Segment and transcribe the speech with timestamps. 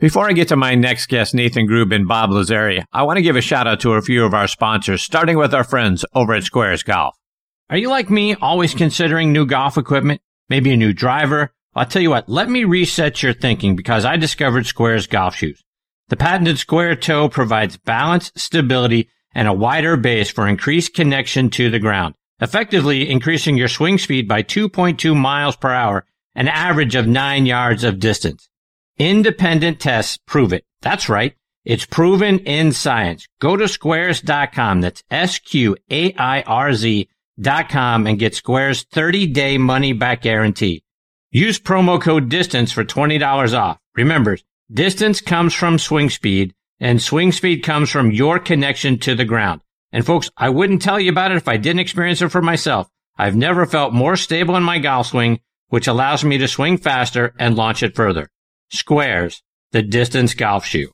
[0.00, 3.22] Before I get to my next guest, Nathan Grube and Bob Lazzari, I want to
[3.22, 6.32] give a shout out to a few of our sponsors, starting with our friends over
[6.32, 7.14] at Sqairz Golf.
[7.68, 10.22] Are you like me, always considering new golf equipment?
[10.48, 11.52] Maybe a new driver?
[11.74, 15.62] I'll tell you what, let me reset your thinking because I discovered Sqairz golf shoes.
[16.08, 21.68] The patented square toe provides balance, stability, and a wider base for increased connection to
[21.68, 27.06] the ground, effectively increasing your swing speed by 2.2 miles per hour, an average of
[27.06, 28.49] 9 yards of distance.
[29.00, 30.62] Independent tests prove it.
[30.82, 31.34] That's right.
[31.64, 33.26] It's proven in science.
[33.40, 34.82] Go to sqairz.com.
[34.82, 37.08] That's S-Q-A-I-R-Z
[37.40, 40.82] dot com and get Sqairz 30 day money back guarantee.
[41.30, 43.78] Use promo code DISTANCE for $20 off.
[43.96, 44.36] Remember,
[44.70, 49.62] distance comes from swing speed and swing speed comes from your connection to the ground.
[49.92, 52.90] And folks, I wouldn't tell you about it if I didn't experience it for myself.
[53.16, 57.32] I've never felt more stable in my golf swing, which allows me to swing faster
[57.38, 58.28] and launch it further.
[58.72, 59.42] Sqairz,
[59.72, 60.90] the distance golf shoe.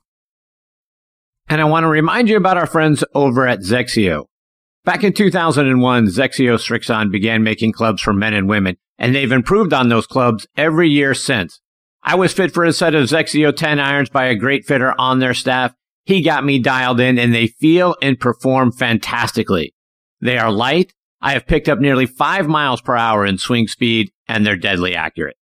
[1.49, 4.27] And I want to remind you about our friends over at XXIO.
[4.85, 9.73] Back in 2001, XXIO Srixon began making clubs for men and women and they've improved
[9.73, 11.61] on those clubs every year since.
[12.03, 15.19] I was fit for a set of XXIO 10 irons by a great fitter on
[15.19, 15.75] their staff.
[16.05, 19.75] He got me dialed in and they feel and perform fantastically.
[20.21, 20.93] They are light.
[21.21, 24.95] I have picked up nearly five miles per hour in swing speed and they're deadly
[24.95, 25.37] accurate.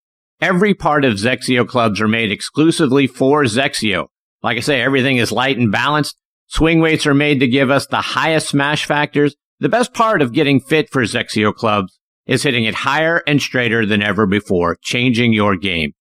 [0.41, 4.07] Every part of XXIO clubs are made exclusively for XXIO.
[4.41, 6.17] Like I say, everything is light and balanced.
[6.47, 9.35] Swing weights are made to give us the highest smash factors.
[9.59, 13.85] The best part of getting fit for XXIO clubs is hitting it higher and straighter
[13.85, 15.91] than ever before, changing your game.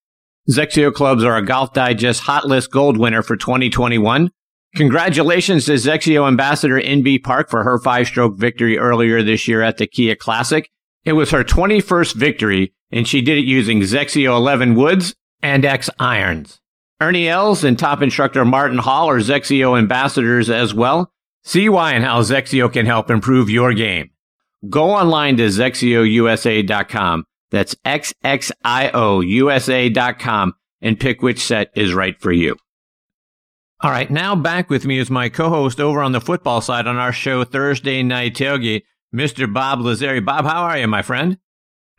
[0.49, 4.31] XXIO clubs are a Golf Digest Hot List Gold winner for 2021.
[4.75, 9.87] Congratulations to XXIO ambassador Inbee Park for her five-stroke victory earlier this year at the
[9.87, 10.71] Kia Classic.
[11.05, 15.89] It was her 21st victory, and she did it using XXIO 11 woods and X
[15.99, 16.61] irons.
[17.01, 21.13] Ernie Els and top instructor Martin Hall are XXIO ambassadors as well.
[21.43, 24.11] See why and how XXIO can help improve your game.
[24.69, 27.25] Go online to XXIOUSA.com.
[27.51, 32.57] That's XXIOUSA.com and pick which set is right for you.
[33.83, 36.97] All right, now back with me is my co-host over on the football side on
[36.97, 38.83] our show Thursday Night Tailgate,
[39.15, 39.51] Mr.
[39.51, 40.23] Bob Lazzari.
[40.23, 41.39] Bob, how are you, my friend?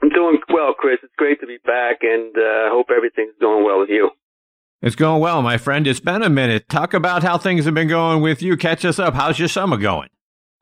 [0.04, 0.98] I'm doing well, Chris.
[1.04, 4.10] It's great to be back, and uh, hope everything's going well with you.
[4.82, 5.86] It's going well, my friend.
[5.86, 6.68] It's been a minute.
[6.68, 8.58] Talk about how things have been going with you.
[8.58, 9.14] Catch us up.
[9.14, 10.10] How's your summer going?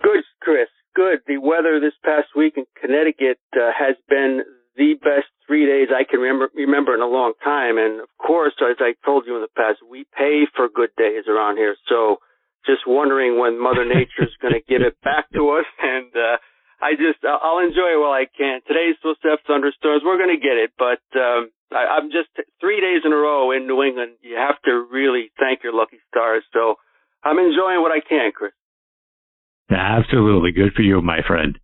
[0.02, 0.68] Good, Chris
[1.00, 1.24] good.
[1.28, 4.44] The weather this past week in Connecticut uh, has been
[4.76, 7.78] the best three days I can remember remember in a long time.
[7.78, 11.24] And of course, as I told you in the past, we pay for good days
[11.28, 11.76] around here.
[11.88, 12.18] So
[12.66, 15.66] just wondering when Mother Nature's going to give it back to us.
[15.82, 16.38] And uh,
[16.82, 18.62] I just I'll enjoy it while I can.
[18.68, 20.04] Today's supposed to have thunderstorms.
[20.04, 22.32] We're going to get it, but um, I, I'm just
[22.62, 24.16] three days in a row in New England.
[24.22, 26.44] You have to really thank your lucky stars.
[26.54, 26.76] So
[27.24, 28.52] I'm enjoying what I can, Chris.
[29.70, 30.52] Absolutely.
[30.52, 31.60] Good for you, my friend.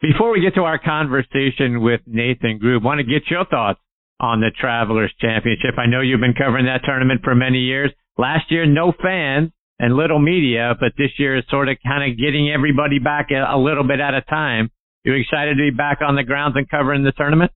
[0.00, 3.78] Before we get to our conversation with Nathan Grube, want to get your thoughts
[4.18, 5.78] on the Travelers Championship.
[5.78, 7.92] I know you've been covering that tournament for many years.
[8.18, 9.52] Last year, no fans
[9.82, 13.42] and little media, but this year is sort of kind of getting everybody back a,
[13.52, 14.70] a little bit at a time.
[15.02, 17.50] You excited to be back on the grounds and covering the tournament?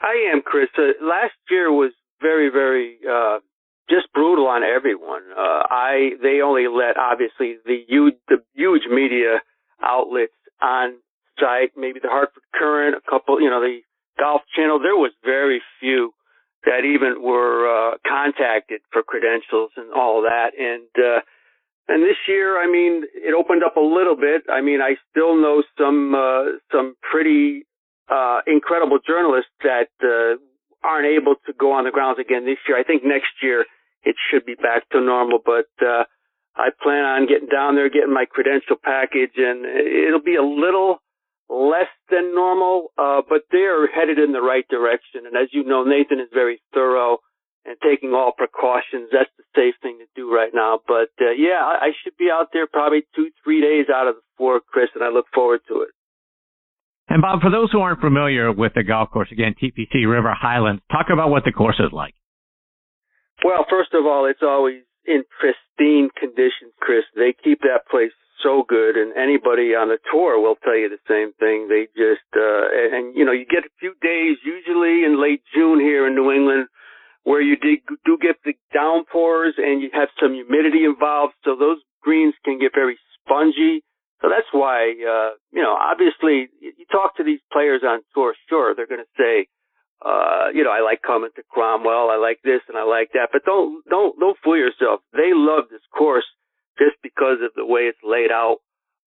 [0.00, 0.68] I am, Chris.
[0.78, 1.92] Uh, last year was
[2.22, 3.40] very, very uh,
[3.90, 5.22] just brutal on everyone.
[5.36, 9.42] Uh, I they only let obviously the huge the huge media
[9.84, 10.32] outlets
[10.62, 10.94] on
[11.38, 13.80] site, maybe the Hartford Courant, a couple, you know, the
[14.18, 14.78] Golf Channel.
[14.78, 16.12] There was very few
[16.66, 20.50] that even were uh, contacted for credentials and all that.
[20.58, 21.20] And uh,
[21.88, 24.42] and this year, I mean, it opened up a little bit.
[24.50, 27.64] I mean, I still know some uh, some pretty
[28.10, 30.36] uh, incredible journalists that uh,
[30.82, 32.76] aren't able to go on the grounds again this year.
[32.78, 33.64] I think next year
[34.02, 35.38] it should be back to normal.
[35.38, 36.04] But uh,
[36.56, 40.98] I plan on getting down there, getting my credential package, and it'll be a little
[41.48, 45.26] less than normal, uh, but they're headed in the right direction.
[45.26, 47.18] And as you know, Nathan is very thorough
[47.64, 49.10] and taking all precautions.
[49.12, 50.80] That's the safe thing to do right now.
[50.86, 54.16] But uh, yeah, I, I should be out there probably two, three days out of
[54.16, 55.90] the four, Chris, and I look forward to it.
[57.08, 60.82] And Bob, for those who aren't familiar with the golf course, again, TPC River Highlands,
[60.90, 62.14] talk about what the course is like.
[63.44, 67.04] Well, first of all, it's always in pristine condition, Chris.
[67.14, 68.10] They keep that place
[68.42, 71.68] so good, and anybody on the tour will tell you the same thing.
[71.68, 75.42] They just uh, and, and you know you get a few days, usually in late
[75.54, 76.68] June here in New England,
[77.24, 81.78] where you do, do get the downpours and you have some humidity involved, so those
[82.02, 83.82] greens can get very spongy.
[84.22, 88.74] So that's why, uh, you know, obviously you talk to these players on tour, sure,
[88.74, 89.46] they're going to say,
[90.04, 92.10] uh, you know, I like coming to Cromwell.
[92.10, 93.30] I like this and I like that.
[93.32, 95.00] But don't don't don't fool yourself.
[95.12, 96.26] They love this course
[96.78, 98.58] just because of the way it's laid out.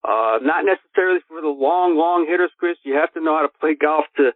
[0.04, 2.78] Uh, not necessarily for the long, long hitters, Chris.
[2.84, 4.32] You have to know how to play golf to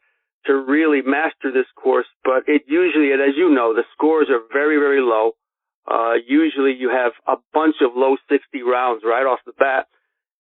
[0.45, 2.07] to really master this course.
[2.23, 5.31] But it usually, and as you know, the scores are very, very low.
[5.89, 9.87] Uh, usually you have a bunch of low 60 rounds right off the bat.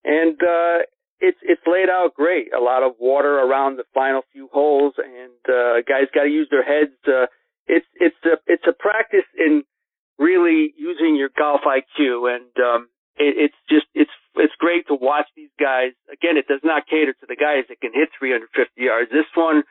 [0.03, 0.83] And, uh,
[1.19, 2.53] it's, it's laid out great.
[2.53, 6.47] A lot of water around the final few holes and, uh, guys got to use
[6.51, 6.95] their heads.
[7.07, 7.27] Uh,
[7.67, 9.63] it's, it's a, it's a practice in
[10.19, 15.27] really using your golf IQ and, um, it, it's just, it's, it's great to watch
[15.35, 15.93] these guys.
[16.11, 18.49] Again, it does not cater to the guys that can hit 350
[18.81, 19.11] yards.
[19.11, 19.63] This one,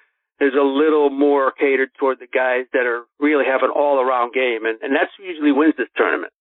[0.43, 4.33] is a little more catered toward the guys that are really have an all around
[4.33, 6.33] game, and, and that's who usually wins this tournament.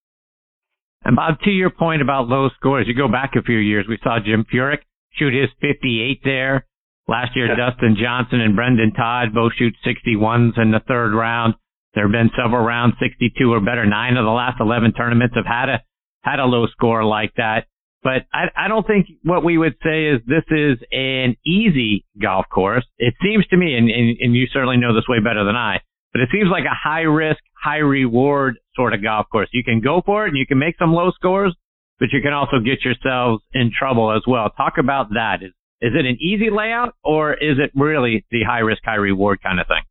[1.04, 4.00] And Bob, to your point about low scores, you go back a few years, we
[4.04, 4.82] saw Jim Furyk
[5.14, 6.66] shoot his 58 there.
[7.08, 7.48] Last year.
[7.56, 11.56] Dustin Johnson and Brendon Todd both shoot 61s in the third round.
[11.94, 13.86] There have been several rounds 62 or better.
[13.86, 15.82] Nine of the last 11 tournaments have had a
[16.24, 17.66] had a low score like that.
[18.04, 22.46] But I, I don't think what we would say is this is an easy golf
[22.50, 22.86] course.
[22.98, 25.82] It seems to me, and, and, and you certainly know this way better than I,
[26.12, 29.50] but it seems like a high risk, high reward sort of golf course.
[29.54, 31.56] You can go for it and you can make some low scores,
[32.00, 34.50] but you can also get yourselves in trouble as well.
[34.50, 35.44] Talk about that.
[35.44, 35.52] Is,
[35.82, 39.60] is it an easy layout or is it really the high risk, high reward kind
[39.60, 39.84] of thing?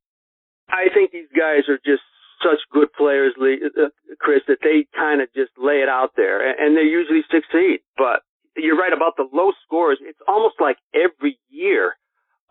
[0.71, 2.03] I think these guys are just
[2.43, 6.77] such good players, uh, Chris, that they kind of just lay it out there and
[6.77, 7.81] they usually succeed.
[7.97, 8.23] But
[8.57, 9.99] you're right about the low scores.
[10.01, 11.97] It's almost like every year,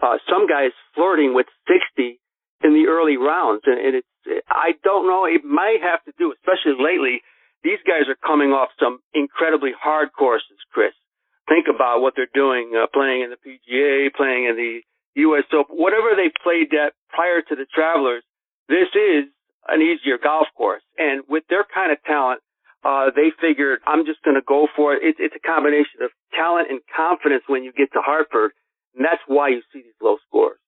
[0.02, 2.20] uh, some guys flirting with 60
[2.64, 3.64] in the early rounds.
[3.66, 4.08] And, and it's,
[4.50, 7.22] I don't know, it might have to do, especially lately,
[7.64, 10.94] these guys are coming off some incredibly hard courses, Chris.
[11.48, 14.82] Think about what they're doing, uh, playing in the PGA, playing in the
[15.28, 15.44] U.S.
[15.54, 18.24] Open, whatever they played that prior to the Travelers.
[18.68, 19.26] This is
[19.68, 20.84] an easier golf course.
[20.98, 22.42] And with their kind of talent,
[22.84, 25.02] uh, they figured I'm just going to go for it.
[25.04, 28.52] It's, it's a combination of talent and confidence when you get to Hartford.
[28.96, 30.60] And that's why you see these low scores.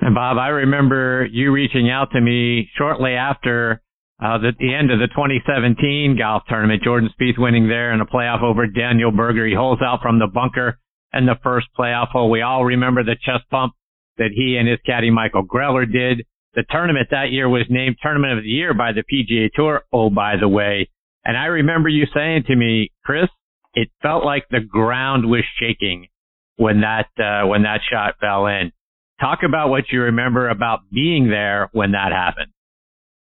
[0.00, 3.82] And Bob, I remember you reaching out to me shortly after
[4.22, 6.82] uh, the, the end of the 2017 golf tournament.
[6.82, 9.46] Jordan Spieth winning there in a playoff over Daniel Berger.
[9.46, 10.78] He holds out from the bunker
[11.14, 12.28] and the first playoff hole.
[12.28, 13.72] We all remember the chest pump
[14.18, 16.26] that he and his caddy Michael Greller did.
[16.54, 19.82] The tournament that year was named Tournament of the Year by the PGA Tour.
[19.92, 20.90] Oh, by the way.
[21.24, 23.28] And I remember you saying to me, Chris,
[23.74, 26.08] it felt like the ground was shaking
[26.56, 28.72] when that, uh, when that shot fell in.
[29.20, 32.52] Talk about what you remember about being there when that happened.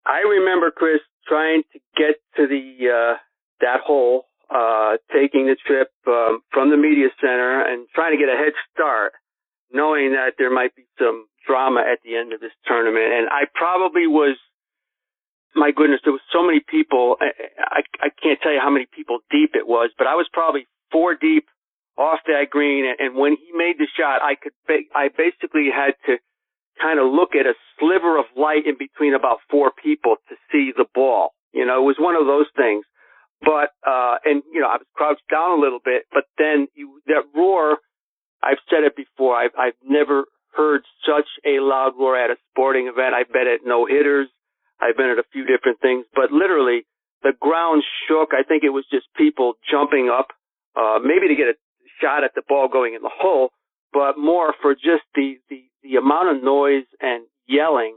[0.04, 3.18] I remember, Chris, trying to get to the, uh,
[3.60, 8.28] that hole, uh, taking the trip, um, from the media center and trying to get
[8.32, 9.12] a head start,
[9.72, 13.12] knowing that there might be some drama at the end of this tournament.
[13.12, 14.36] And I probably was,
[15.54, 17.16] my goodness, there was so many people.
[17.20, 20.28] I, I, I can't tell you how many people deep it was, but I was
[20.32, 21.46] probably four deep
[21.96, 22.84] off that green.
[22.98, 24.52] And when he made the shot, I could,
[24.94, 26.18] I basically had to
[26.80, 30.72] kind of look at a sliver of light in between about four people to see
[30.76, 31.32] the ball.
[31.52, 32.84] You know, it was one of those things.
[33.42, 37.00] But, uh, and, you know, I was crouched down a little bit, but then you,
[37.06, 37.78] that roar,
[38.42, 40.24] I've said it before, I've, I've never
[40.56, 43.14] heard such a loud roar at a sporting event.
[43.14, 44.28] I've been at no hitters.
[44.80, 46.86] I've been at a few different things, but literally
[47.22, 48.30] the ground shook.
[48.32, 50.28] I think it was just people jumping up,
[50.74, 51.54] uh, maybe to get a
[52.00, 53.50] shot at the ball going in the hole,
[53.92, 57.96] but more for just the, the, the amount of noise and yelling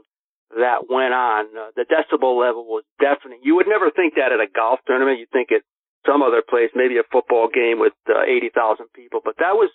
[0.56, 1.46] that went on.
[1.54, 3.40] Uh, the decibel level was deafening.
[3.42, 5.18] You would never think that at a golf tournament.
[5.18, 5.62] You'd think at
[6.06, 9.70] some other place, maybe a football game with uh, 80,000 people, but that was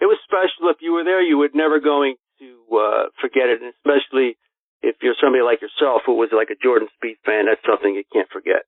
[0.00, 0.70] it was special.
[0.70, 4.36] If you were there, you were never going to uh, forget it, and especially
[4.82, 7.46] if you're somebody like yourself who was like a Jordan Spieth fan.
[7.46, 8.66] That's something you can't forget.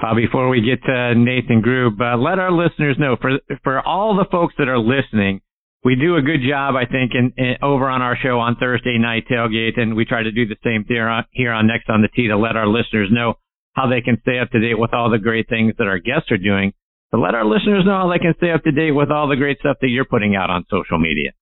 [0.00, 4.16] Uh, before we get to Nathan Grube, uh, let our listeners know for for all
[4.16, 5.42] the folks that are listening,
[5.84, 8.98] we do a good job, I think, in, in, over on our show on Thursday
[8.98, 12.02] night tailgate, and we try to do the same here on, here on Next on
[12.02, 13.34] the Tee to let our listeners know
[13.72, 16.30] how they can stay up to date with all the great things that our guests
[16.30, 16.72] are doing
[17.12, 19.36] to let our listeners know how they can stay up to date with all the
[19.36, 21.32] great stuff that you're putting out on social media.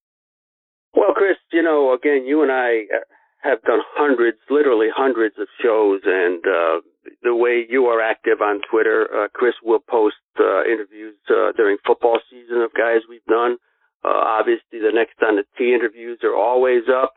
[0.95, 3.05] Well, Chris, you know, again, you and I uh,
[3.43, 6.81] have done hundreds, literally hundreds of shows, and uh,
[7.23, 11.77] the way you are active on Twitter, uh, Chris will post uh, interviews uh, during
[11.87, 13.59] football season of guys we've done.
[14.05, 17.15] Uh, obviously, the next on the Tee interviews are always up.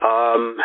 [0.00, 0.56] Um,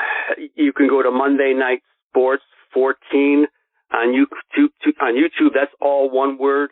[0.55, 2.43] you can go to Monday Night Sports
[2.73, 3.47] 14
[3.93, 4.69] on YouTube.
[5.01, 6.71] On YouTube, that's all one word.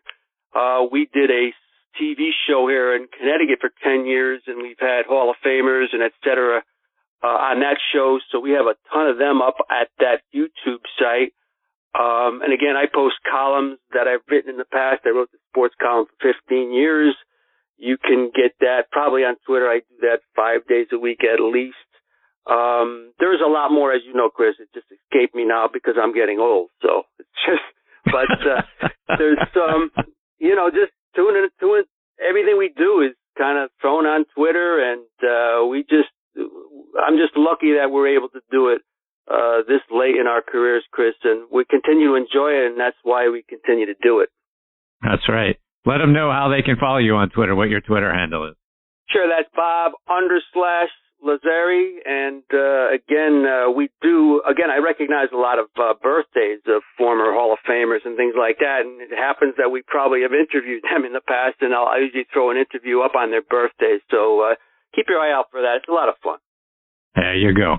[0.55, 1.53] Uh, we did a
[1.99, 6.01] TV show here in Connecticut for 10 years and we've had Hall of Famers and
[6.01, 6.63] et cetera,
[7.23, 8.19] uh, on that show.
[8.31, 11.33] So we have a ton of them up at that YouTube site.
[11.93, 15.01] Um, and again, I post columns that I've written in the past.
[15.05, 17.15] I wrote the sports column for 15 years.
[17.81, 19.65] You can get that probably on Twitter.
[19.65, 21.81] I do that five days a week at least.
[22.45, 24.53] Um, there's a lot more, as you know, Chris.
[24.59, 26.69] It just escaped me now because I'm getting old.
[26.81, 27.65] So it's just,
[28.05, 28.61] but uh,
[29.17, 30.05] there's some, um,
[30.37, 31.85] you know, just tune in, tune.
[32.21, 37.33] Everything we do is kind of thrown on Twitter, and uh, we just, I'm just
[37.35, 38.81] lucky that we're able to do it
[39.25, 42.97] uh, this late in our careers, Chris, and we continue to enjoy it, and that's
[43.01, 44.29] why we continue to do it.
[45.01, 45.57] That's right.
[45.85, 48.55] Let them know how they can follow you on Twitter, what your Twitter handle is.
[49.09, 50.89] Sure, that's Bob under slash
[51.21, 54.41] Lazzari, and uh, again, uh, we do.
[54.49, 58.33] Again, I recognize a lot of uh, birthdays of former Hall of Famers and things
[58.37, 61.73] like that, and it happens that we probably have interviewed them in the past, and
[61.73, 64.01] I'll I usually throw an interview up on their birthdays.
[64.09, 64.55] So uh,
[64.95, 65.85] keep your eye out for that.
[65.85, 66.39] It's a lot of fun.
[67.13, 67.77] There you go.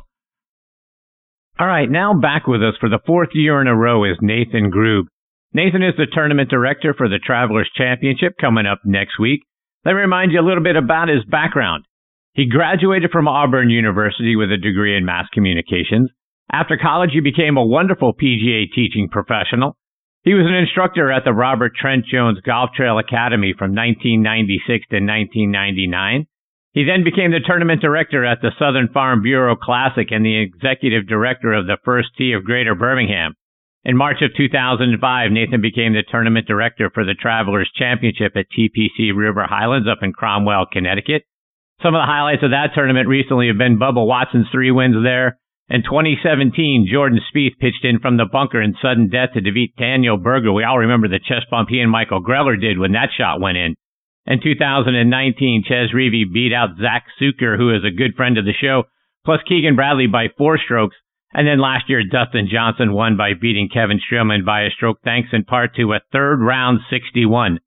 [1.59, 4.71] All right, now back with us for the fourth year in a row is Nathan
[4.71, 5.07] Grube.
[5.55, 9.43] Nathan is the tournament director for the Travelers Championship coming up next week.
[9.85, 11.85] Let me remind you a little bit about his background.
[12.33, 16.09] He graduated from Auburn University with a degree in mass communications.
[16.51, 19.77] After college, he became a wonderful PGA teaching professional.
[20.23, 25.05] He was an instructor at the Robert Trent Jones Golf Trail Academy from 1996 to
[25.05, 26.27] 1999.
[26.73, 31.07] He then became the tournament director at the Southern Farm Bureau Classic and the executive
[31.07, 33.35] director of the First Tee of Greater Birmingham.
[33.85, 39.11] In March of 2005, Nathan became the tournament director for the Travelers Championship at TPC
[39.13, 41.25] River Highlands up in Cromwell, Connecticut.
[41.83, 45.39] Some of the highlights of that tournament recently have been Bubba Watson's three wins there.
[45.69, 50.17] In 2017, Jordan Spieth pitched in from the bunker in sudden death to defeat Daniel
[50.17, 50.53] Berger.
[50.53, 53.59] We all remember the chest bump he and Michael Greller did when that shot went
[53.59, 53.75] in.
[54.27, 58.53] In 2019, Chez Reavie beat out Zack Sucher, who is a good friend of the
[58.53, 58.85] show,
[59.25, 60.95] plus Keegan Bradley by four strokes.
[61.35, 65.31] And then last year, Dustin Johnson won by beating Kevin Streelman by a stroke, thanks
[65.33, 67.59] in part to a third round 61.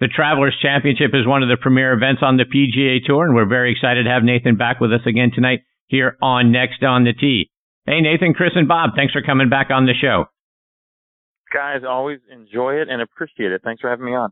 [0.00, 3.48] The Travelers Championship is one of the premier events on the PGA Tour, and we're
[3.48, 7.12] very excited to have Nathan back with us again tonight here on Next on the
[7.12, 7.50] Tee.
[7.86, 10.26] Hey, Nathan, Chris, and Bob, thanks for coming back on the show.
[11.52, 13.62] Guys, always enjoy it and appreciate it.
[13.62, 14.30] Thanks for having me on.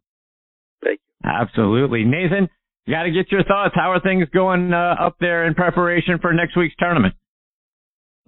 [0.83, 1.31] Thank you.
[1.31, 2.05] Absolutely.
[2.05, 2.49] Nathan,
[2.89, 3.75] got to get your thoughts.
[3.75, 7.15] How are things going uh, up there in preparation for next week's tournament?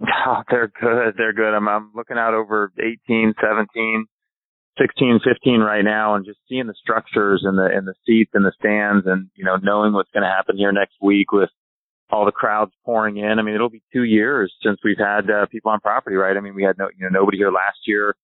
[0.01, 1.13] Oh, they're good.
[1.17, 1.53] They're good.
[1.53, 4.05] I'm, I'm looking out over 18, 17,
[4.77, 8.43] 16, 15 right now and just seeing the structures and the, and the seats and
[8.43, 11.49] the stands and, you know, knowing what's going to happen here next week with
[12.11, 13.39] all the crowds pouring in.
[13.39, 16.35] I mean, it'll be two years since we've had uh, people on property, right?
[16.35, 18.15] I mean, we had no, you know, nobody here last year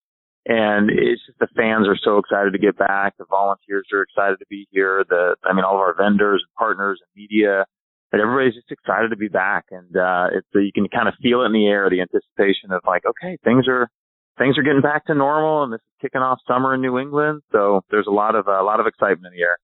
[0.46, 3.16] and it's just the fans are so excited to get back.
[3.18, 5.06] The volunteers are excited to be here.
[5.08, 7.66] The, I mean, all of our vendors and partners and media,
[8.12, 9.65] and everybody's just excited to be back.
[9.72, 12.82] And, uh, it's, you can kind of feel it in the air, the anticipation of
[12.86, 13.89] like, okay, things are,
[14.38, 17.41] things are getting back to normal and this is kicking off summer in New England.
[17.51, 19.58] So there's a lot of, a lot of excitement in the air.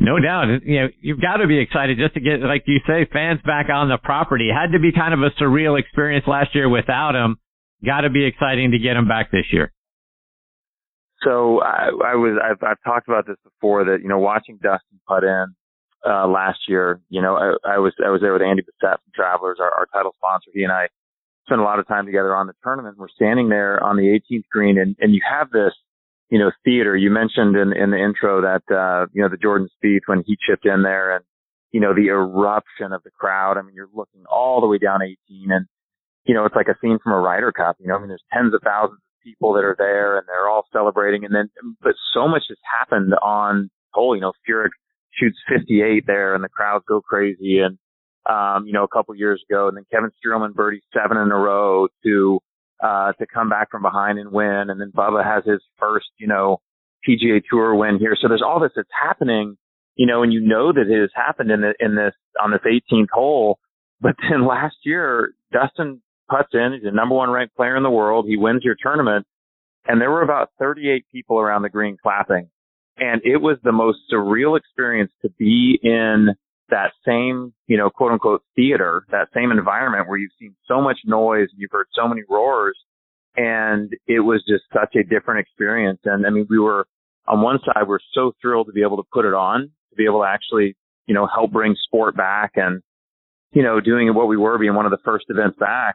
[0.00, 0.62] No doubt.
[0.64, 3.66] You know, you've got to be excited just to get, like you say, fans back
[3.68, 4.48] on the property.
[4.48, 7.36] Had to be kind of a surreal experience last year without them.
[7.84, 9.72] Got to be exciting to get them back this year.
[11.24, 15.00] So I, I was, I've, I've talked about this before that, you know, watching Dustin
[15.08, 15.46] put in,
[16.06, 19.12] uh, last year, you know, I, I was, I was there with Andy Bessette from
[19.14, 20.50] Travelers, our, our title sponsor.
[20.52, 20.88] He and I
[21.46, 22.98] spent a lot of time together on the tournament.
[22.98, 25.72] We're standing there on the 18th green and, and you have this,
[26.30, 26.96] you know, theater.
[26.96, 30.36] You mentioned in, in the intro that, uh, you know, the Jordan Spieth when he
[30.46, 31.24] chipped in there and,
[31.72, 33.56] you know, the eruption of the crowd.
[33.56, 35.66] I mean, you're looking all the way down 18 and,
[36.24, 37.76] you know, it's like a scene from a Ryder Cup.
[37.80, 40.48] You know, I mean, there's tens of thousands of people that are there and they're
[40.48, 41.24] all celebrating.
[41.24, 41.48] And then,
[41.80, 44.14] but so much has happened on hole.
[44.14, 44.68] You know, Furyk
[45.12, 47.60] shoots 58 there and the crowds go crazy.
[47.60, 47.78] And,
[48.28, 49.68] um, you know, a couple years ago.
[49.68, 52.40] And then Kevin Streelman birdies seven in a row to,
[52.82, 54.66] uh, to come back from behind and win.
[54.68, 56.60] And then Bubba has his first, you know,
[57.08, 58.16] PGA Tour win here.
[58.20, 59.56] So there's all this that's happening,
[59.96, 62.60] you know, and you know that it has happened in the, in this, on this
[62.66, 63.58] 18th hole.
[64.00, 66.72] But then last year, Dustin puts in.
[66.74, 68.26] He's the number one ranked player in the world.
[68.28, 69.26] He wins your tournament.
[69.86, 72.50] And there were about 38 people around the green clapping.
[72.98, 76.28] And it was the most surreal experience to be in
[76.70, 80.98] that same, you know, quote unquote theater, that same environment where you've seen so much
[81.04, 82.78] noise and you've heard so many roars.
[83.36, 86.00] And it was just such a different experience.
[86.04, 86.86] And I mean, we were
[87.26, 90.04] on one side, we're so thrilled to be able to put it on, to be
[90.04, 90.76] able to actually,
[91.06, 92.82] you know, help bring sport back and,
[93.52, 95.94] you know, doing what we were being one of the first events back.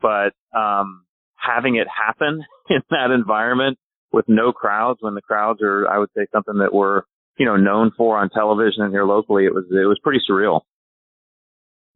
[0.00, 1.04] But, um,
[1.36, 3.78] having it happen in that environment
[4.14, 7.02] with no crowds when the crowds are, I would say something that we're,
[7.38, 10.60] you know, known for on television and here locally, it was, it was pretty surreal.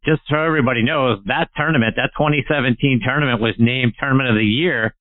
[0.05, 4.95] just so everybody knows, that tournament, that 2017 tournament was named Tournament of the Year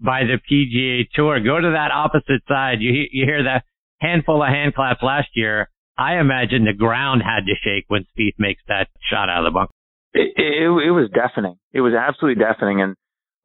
[0.00, 1.40] by the PGA Tour.
[1.40, 2.78] Go to that opposite side.
[2.80, 3.64] You, you hear that
[4.00, 5.68] handful of hand claps last year.
[5.96, 9.54] I imagine the ground had to shake when Spieth makes that shot out of the
[9.54, 9.72] bunker.
[10.12, 11.56] It, it, it was deafening.
[11.72, 12.80] It was absolutely deafening.
[12.82, 12.96] And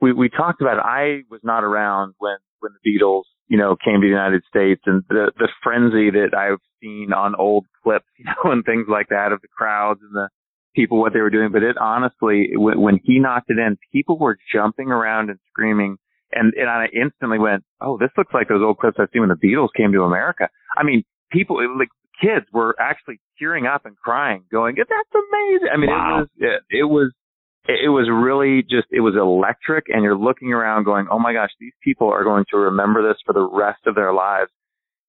[0.02, 0.84] we, we talked about it.
[0.84, 4.82] I was not around when, when the Beatles, you know, came to the United States
[4.86, 9.10] and the, the frenzy that I've seen on old clips, you know, and things like
[9.10, 10.30] that of the crowds and the
[10.76, 11.52] people, what they were doing.
[11.52, 15.98] But it honestly, when, when he knocked it in, people were jumping around and screaming.
[16.32, 19.30] And, and I instantly went, Oh, this looks like those old clips I've seen when
[19.30, 20.48] the Beatles came to America.
[20.78, 21.90] I mean, people, like
[22.22, 26.18] kids were actually tearing up and crying, going, "That's amazing!" I mean, wow.
[26.18, 27.14] it was it, it was
[27.70, 31.52] it was really just it was electric, and you're looking around, going, "Oh my gosh,
[31.60, 34.52] these people are going to remember this for the rest of their lives."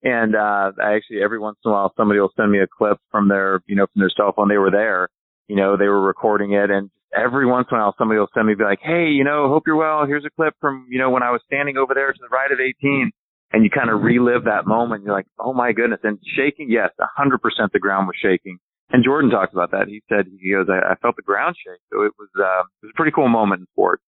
[0.03, 2.97] And uh, I actually every once in a while somebody will send me a clip
[3.11, 4.49] from their you know from their cell phone.
[4.49, 5.09] They were there,
[5.47, 8.47] you know, they were recording it, and every once in a while somebody will send
[8.47, 10.05] me be like, "Hey, you know, hope you're well.
[10.05, 12.51] Here's a clip from you know when I was standing over there to the right
[12.51, 13.11] of 18."
[13.53, 15.03] and you kind of relive that moment.
[15.03, 15.99] You're like, oh my goodness.
[16.03, 16.89] And shaking, yes,
[17.19, 17.39] 100%
[17.73, 18.59] the ground was shaking.
[18.91, 19.87] And Jordan talked about that.
[19.87, 21.79] He said, he goes, I, I felt the ground shake.
[21.91, 24.01] So it was, uh, it was a pretty cool moment in sport.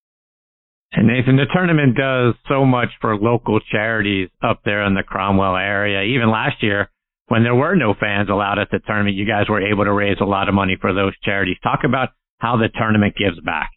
[0.91, 5.55] And Nathan, the tournament does so much for local charities up there in the Cromwell
[5.55, 6.03] area.
[6.03, 6.89] Even last year,
[7.27, 10.17] when there were no fans allowed at the tournament, you guys were able to raise
[10.21, 11.57] a lot of money for those charities.
[11.63, 13.71] Talk about how the tournament gives back.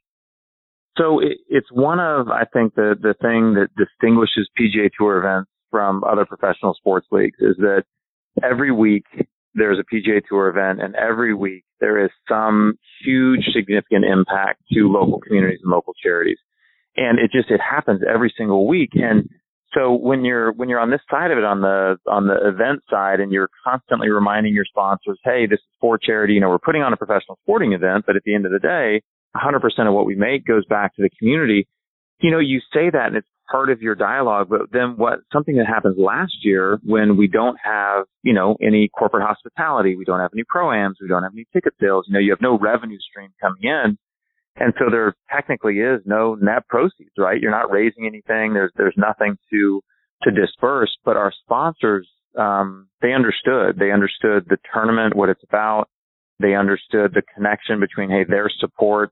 [0.98, 5.50] So it, it's one of, I think, the, the thing that distinguishes PGA Tour events
[5.70, 7.84] from other professional sports leagues is that
[8.42, 9.04] every week
[9.56, 14.88] there's a PGA Tour event and every week there is some huge significant impact to
[14.88, 16.38] local communities and local charities.
[16.96, 18.90] And it just, it happens every single week.
[18.94, 19.28] And
[19.74, 22.80] so when you're, when you're on this side of it, on the, on the event
[22.88, 26.34] side and you're constantly reminding your sponsors, Hey, this is for charity.
[26.34, 28.58] You know, we're putting on a professional sporting event, but at the end of the
[28.58, 29.02] day,
[29.36, 31.68] 100% of what we make goes back to the community.
[32.20, 34.48] You know, you say that and it's part of your dialogue.
[34.48, 38.88] But then what, something that happens last year when we don't have, you know, any
[38.88, 42.20] corporate hospitality, we don't have any proams, we don't have any ticket sales, you know,
[42.20, 43.98] you have no revenue stream coming in.
[44.58, 47.40] And so there technically is no net proceeds, right?
[47.40, 48.54] You're not raising anything.
[48.54, 49.82] There's, there's nothing to,
[50.22, 55.88] to disperse, but our sponsors, um, they understood, they understood the tournament, what it's about.
[56.38, 59.10] They understood the connection between, hey, their support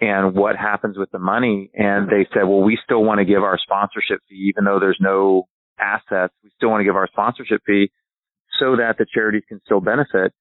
[0.00, 1.70] and what happens with the money.
[1.74, 4.98] And they said, well, we still want to give our sponsorship fee, even though there's
[5.00, 6.34] no assets.
[6.44, 7.90] We still want to give our sponsorship fee
[8.60, 10.32] so that the charities can still benefit.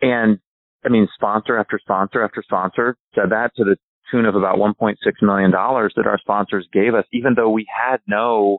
[0.00, 0.38] And
[0.84, 3.76] I mean, sponsor after sponsor after sponsor said that to the
[4.10, 8.58] tune of about $1.6 million that our sponsors gave us, even though we had no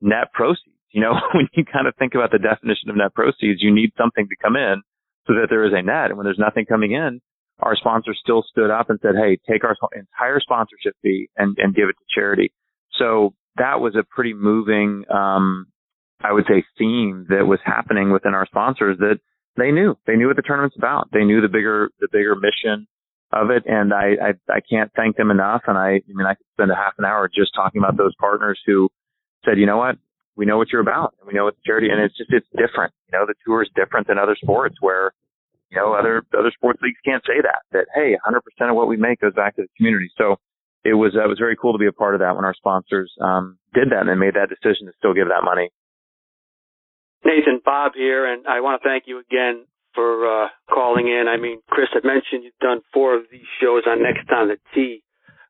[0.00, 0.76] net proceeds.
[0.90, 3.90] You know, when you kind of think about the definition of net proceeds, you need
[3.98, 4.82] something to come in
[5.26, 6.10] so that there is a net.
[6.10, 7.20] And when there's nothing coming in,
[7.60, 11.74] our sponsor still stood up and said, Hey, take our entire sponsorship fee and, and
[11.74, 12.52] give it to charity.
[12.98, 15.66] So that was a pretty moving, um,
[16.22, 19.18] I would say theme that was happening within our sponsors that
[19.56, 21.08] they knew, they knew what the tournament's about.
[21.12, 22.86] They knew the bigger, the bigger mission
[23.32, 23.64] of it.
[23.66, 25.62] And I, I, I can't thank them enough.
[25.66, 28.14] And I, I mean, I could spend a half an hour just talking about those
[28.20, 28.88] partners who
[29.44, 29.96] said, you know what?
[30.36, 32.46] We know what you're about and we know what the charity and it's just, it's
[32.52, 32.92] different.
[33.08, 35.12] You know, the tour is different than other sports where
[35.70, 37.62] you know, other other sports leagues can't say that.
[37.72, 40.10] That hey, 100% of what we make goes back to the community.
[40.16, 40.36] So
[40.84, 43.12] it was it was very cool to be a part of that when our sponsors
[43.20, 45.70] um, did that and they made that decision to still give that money.
[47.24, 51.26] Nathan, Bob here, and I want to thank you again for uh, calling in.
[51.26, 54.58] I mean, Chris had mentioned you've done four of these shows on Next on the
[54.74, 55.02] Tee,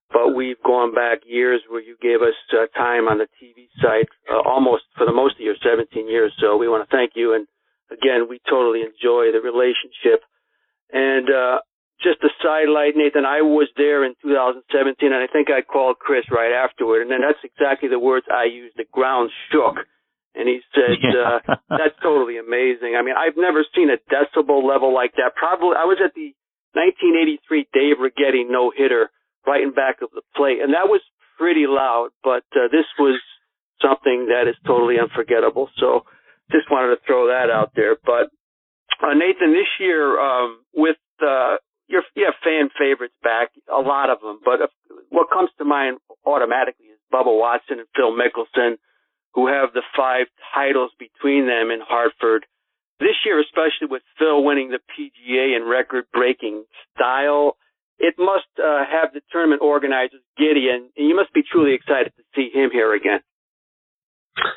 [0.09, 4.09] but we've gone back years where you gave us uh, time on the TV site,
[4.33, 6.33] uh, almost for the most of your 17 years.
[6.40, 7.46] So we want to thank you and
[7.90, 10.22] again, we totally enjoy the relationship.
[10.92, 11.59] And uh,
[12.03, 16.25] just a sidelight, Nathan, I was there in 2017, and I think I called Chris
[16.31, 18.77] right afterward, and then that's exactly the words I used.
[18.77, 19.83] The ground shook.
[20.37, 21.40] And he said, yeah.
[21.49, 22.92] uh, that's totally amazing.
[22.92, 25.33] I mean, I've never seen a decibel level like that.
[25.35, 26.37] Probably, I was at the
[26.77, 29.09] 1983 Dave Righetti no hitter
[29.46, 31.01] right in back of the plate, and that was
[31.38, 33.18] pretty loud, but uh, this was
[33.81, 35.70] something that is totally unforgettable.
[35.81, 36.05] So,
[36.51, 37.97] just wanted to throw that out there.
[38.05, 38.31] But
[39.03, 41.57] uh, Nathan, this year um, with uh,
[41.89, 44.41] your you have fan favorites back, a lot of them.
[44.45, 44.71] But if,
[45.11, 48.77] what comes to mind automatically is Bubba Watson and Phil Mickelson,
[49.35, 52.47] who have the five titles between them in Hartford.
[52.99, 57.57] This year, especially with Phil winning the PGA in record-breaking style,
[57.99, 62.23] it must uh, have the tournament organizers giddy, and you must be truly excited to
[62.35, 63.21] see him here again.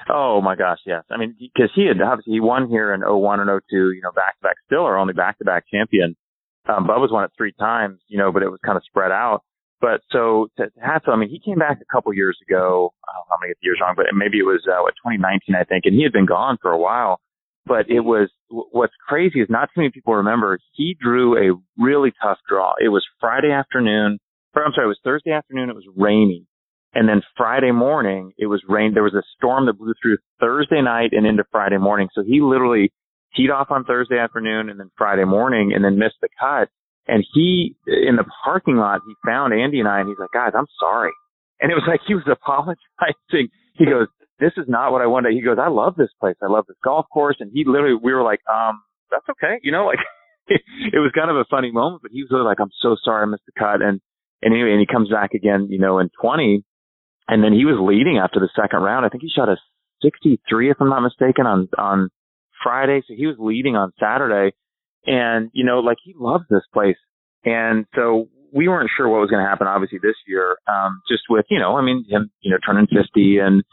[0.10, 1.04] Oh my gosh, yes.
[1.12, 4.12] I mean, because he had obviously he won here in 01 and 02, you know,
[4.12, 6.16] back to back still or only back to back champion.
[6.68, 9.42] Um, Bubba's won it three times, you know, but it was kind of spread out.
[9.82, 12.94] But so to, to have to, I mean, he came back a couple years ago.
[13.08, 15.64] I don't know, get the years wrong, but maybe it was, uh, what, 2019, I
[15.64, 17.22] think, and he had been gone for a while.
[17.66, 22.12] But it was, what's crazy is not too many people remember, he drew a really
[22.22, 22.74] tough draw.
[22.84, 24.20] It was Friday afternoon,
[24.56, 26.46] or I'm sorry, it was Thursday afternoon, it was raining.
[26.94, 28.94] And then Friday morning, it was rain.
[28.94, 32.10] There was a storm that blew through Thursday night and into Friday morning.
[32.14, 32.92] So he literally
[33.36, 36.70] teed off on Thursday afternoon and then Friday morning and then missed the cut.
[37.08, 40.54] And he, in the parking lot, he found Andy and I and he's like, guys,
[40.58, 41.12] I'm sorry.
[41.62, 43.50] And it was like he was apologizing.
[43.76, 44.08] He goes,
[44.40, 45.34] this is not what I wanted.
[45.34, 46.36] He goes, I love this place.
[46.42, 47.38] I love this golf course.
[47.40, 49.60] And he literally, we were like, um, that's okay.
[49.62, 50.00] You know, like
[50.48, 53.24] it was kind of a funny moment, but he was really like, I'm so sorry
[53.24, 53.82] I missed the cut.
[53.82, 54.02] And,
[54.42, 56.64] and anyway, and he comes back again, you know, in 20
[57.30, 59.06] and then he was leading after the second round.
[59.06, 59.56] I think he shot a
[60.02, 62.10] 63, if I'm not mistaken, on, on
[62.64, 63.02] Friday.
[63.08, 64.56] So he was leading on Saturday.
[65.06, 66.98] And, you know, like he loves this place.
[67.46, 71.24] And so we weren't sure what was going to happen, obviously, this year, um, just
[71.30, 73.64] with, you know, I mean, him, you know, turning 50 and,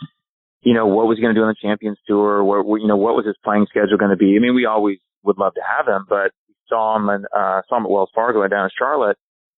[0.61, 2.45] you know, what was he going to do on the Champions Tour?
[2.45, 4.37] What, you know, what was his playing schedule going to be?
[4.37, 6.31] I mean, we always would love to have him, but
[6.69, 9.17] saw him and, uh, saw him at Wells Fargo and down in Charlotte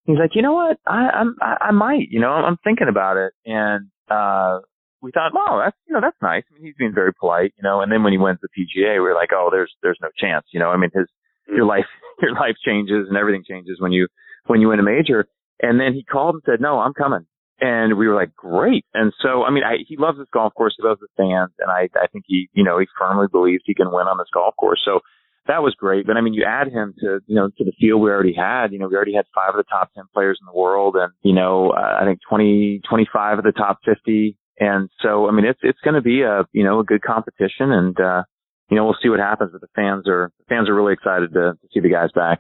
[0.08, 3.18] he's like, you know what, I, I'm, I, I might, you know, I'm thinking about
[3.18, 4.60] it, and uh,
[5.02, 6.42] we thought, well, that's, you know, that's nice.
[6.50, 7.80] I mean, he's being very polite, you know.
[7.80, 10.46] And then when he wins the PGA, we were like, oh, there's, there's no chance,
[10.52, 10.70] you know.
[10.70, 11.06] I mean, his,
[11.46, 11.68] your mm.
[11.68, 11.86] life,
[12.22, 14.08] your life changes and everything changes when you,
[14.46, 15.28] when you win a major.
[15.60, 17.26] And then he called and said, no, I'm coming.
[17.60, 18.84] And we were like, great.
[18.94, 20.74] And so, I mean, I, he loves this golf course.
[20.78, 21.50] He loves the fans.
[21.58, 24.30] And I, I think he, you know, he firmly believes he can win on this
[24.32, 24.80] golf course.
[24.84, 25.00] So
[25.48, 26.06] that was great.
[26.06, 28.70] But I mean, you add him to, you know, to the field we already had,
[28.70, 31.12] you know, we already had five of the top 10 players in the world and,
[31.22, 34.36] you know, uh, I think 20, 25 of the top 50.
[34.60, 37.72] And so, I mean, it's, it's going to be a, you know, a good competition
[37.72, 38.22] and, uh,
[38.68, 41.32] you know, we'll see what happens, but the fans are, the fans are really excited
[41.32, 42.38] to, to see the guys back.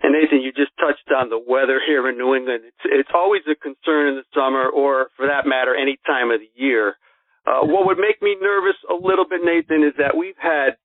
[0.00, 2.62] And Nathan, you just touched on the weather here in New England.
[2.64, 6.40] It's, it's always a concern in the summer or for that matter, any time of
[6.40, 6.94] the year.
[7.44, 10.78] Uh, what would make me nervous a little bit, Nathan, is that we've had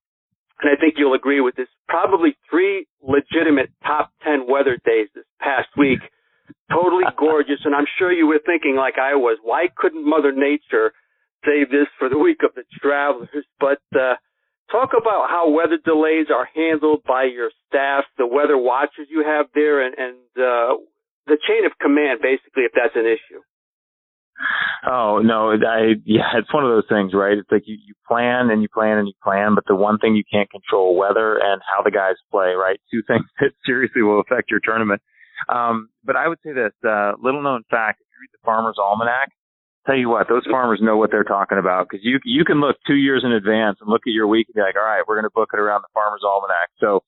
[0.61, 5.25] and I think you'll agree with this, probably three legitimate top 10 weather days this
[5.41, 5.99] past week.
[6.71, 7.59] Totally gorgeous.
[7.65, 10.93] And I'm sure you were thinking like I was, why couldn't Mother Nature
[11.45, 13.45] save this for the week of the travelers?
[13.59, 14.15] But, uh,
[14.71, 19.47] talk about how weather delays are handled by your staff, the weather watchers you have
[19.53, 20.77] there, and, and, uh,
[21.25, 23.41] the chain of command, basically, if that's an issue.
[24.85, 27.37] Oh no, I yeah, it's one of those things, right?
[27.37, 30.15] It's like you, you plan and you plan and you plan, but the one thing
[30.15, 32.79] you can't control weather and how the guys play, right?
[32.91, 35.01] Two things that seriously will affect your tournament.
[35.49, 38.77] Um, but I would say this, uh, little known fact, if you read the Farmer's
[38.79, 39.29] Almanac,
[39.85, 42.77] tell you what, those farmers know what they're talking about because you you can look
[42.87, 45.15] two years in advance and look at your week and be like, all right, we're
[45.15, 46.69] going to book it around the Farmer's Almanac.
[46.79, 47.03] So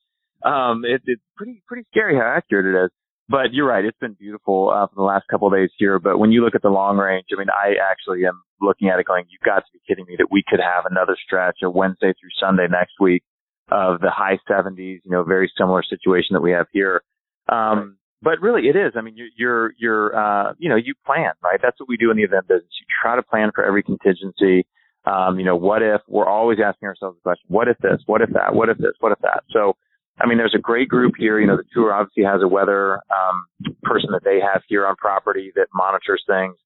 [0.48, 2.90] um, it, it's pretty pretty scary how accurate it is.
[3.28, 3.84] But you're right.
[3.84, 5.98] It's been beautiful uh, for the last couple of days here.
[5.98, 9.00] But when you look at the long range, I mean, I actually am looking at
[9.00, 11.74] it going, you've got to be kidding me that we could have another stretch of
[11.74, 13.22] Wednesday through Sunday next week
[13.70, 17.02] of the high 70s, you know, very similar situation that we have here.
[17.48, 18.92] Um, but really it is.
[18.96, 21.58] I mean, you're, you're, you're, uh, you know, you plan, right?
[21.60, 22.70] That's what we do in the event business.
[22.80, 24.66] You try to plan for every contingency.
[25.04, 28.22] Um, you know, what if we're always asking ourselves the question, what if this, what
[28.22, 29.42] if that, what if this, what if that?
[29.50, 29.76] So,
[30.18, 31.38] I mean, there's a great group here.
[31.38, 33.46] You know, the tour obviously has a weather um,
[33.82, 36.56] person that they have here on property that monitors things.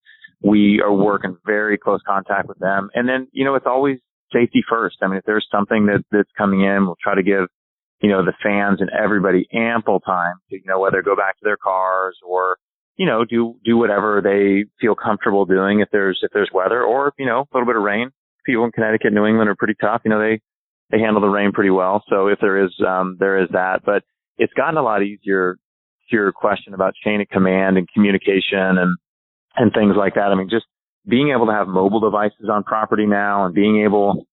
[0.42, 3.98] We are working very close contact with them, and then you know, it's always
[4.32, 4.96] safety first.
[5.02, 7.46] I mean, if there's something that that's coming in, we'll try to give
[8.00, 11.44] you know the fans and everybody ample time to you know whether go back to
[11.44, 12.56] their cars or
[12.96, 17.12] you know do do whatever they feel comfortable doing if there's if there's weather or
[17.18, 18.10] you know a little bit of rain.
[18.46, 20.00] People in Connecticut, New England are pretty tough.
[20.04, 20.40] You know, they
[20.90, 22.02] they handle the rain pretty well.
[22.08, 24.02] So if there is, um, there is that, but
[24.38, 28.96] it's gotten a lot easier to your question about chain of command and communication and,
[29.56, 30.32] and things like that.
[30.32, 30.66] I mean, just
[31.06, 34.26] being able to have mobile devices on property now and being able,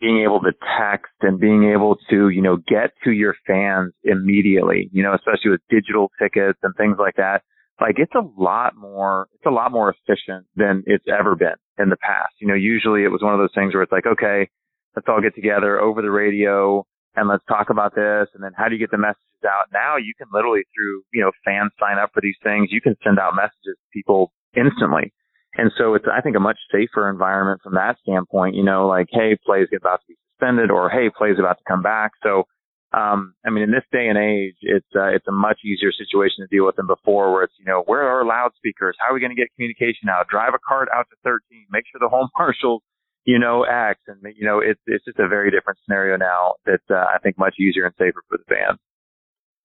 [0.00, 4.88] being able to text and being able to, you know, get to your fans immediately,
[4.92, 7.42] you know, especially with digital tickets and things like that.
[7.80, 11.88] Like it's a lot more, it's a lot more efficient than it's ever been in
[11.88, 12.34] the past.
[12.38, 14.48] You know, usually it was one of those things where it's like, okay,
[14.96, 16.84] let's all get together over the radio
[17.16, 18.28] and let's talk about this.
[18.34, 19.66] And then how do you get the messages out?
[19.72, 22.68] Now you can literally through, you know, fans sign up for these things.
[22.70, 25.12] You can send out messages to people instantly.
[25.54, 29.08] And so it's, I think, a much safer environment from that standpoint, you know, like,
[29.10, 32.12] hey, plays about to be suspended or hey, plays about to come back.
[32.22, 32.44] So,
[32.92, 36.42] um, I mean, in this day and age, it's, uh, it's a much easier situation
[36.42, 38.96] to deal with than before where it's, you know, where are our loudspeakers?
[38.98, 40.28] How are we going to get communication out?
[40.30, 42.82] Drive a cart out to 13, make sure the home marshals
[43.24, 44.00] you know, X.
[44.06, 47.38] And, you know, it's, it's just a very different scenario now that's, uh, I think
[47.38, 48.78] much easier and safer for the fans.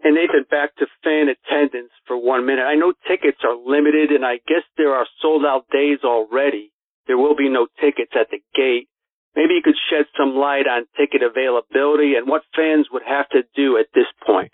[0.04, 2.64] And Nathan, back to fan attendance for one minute.
[2.64, 6.72] I know tickets are limited, and I guess there are sold out days already.
[7.08, 8.88] There will be no tickets at the gate.
[9.36, 13.44] Maybe you could shed some light on ticket availability and what fans would have to
[13.56, 14.52] do at this point.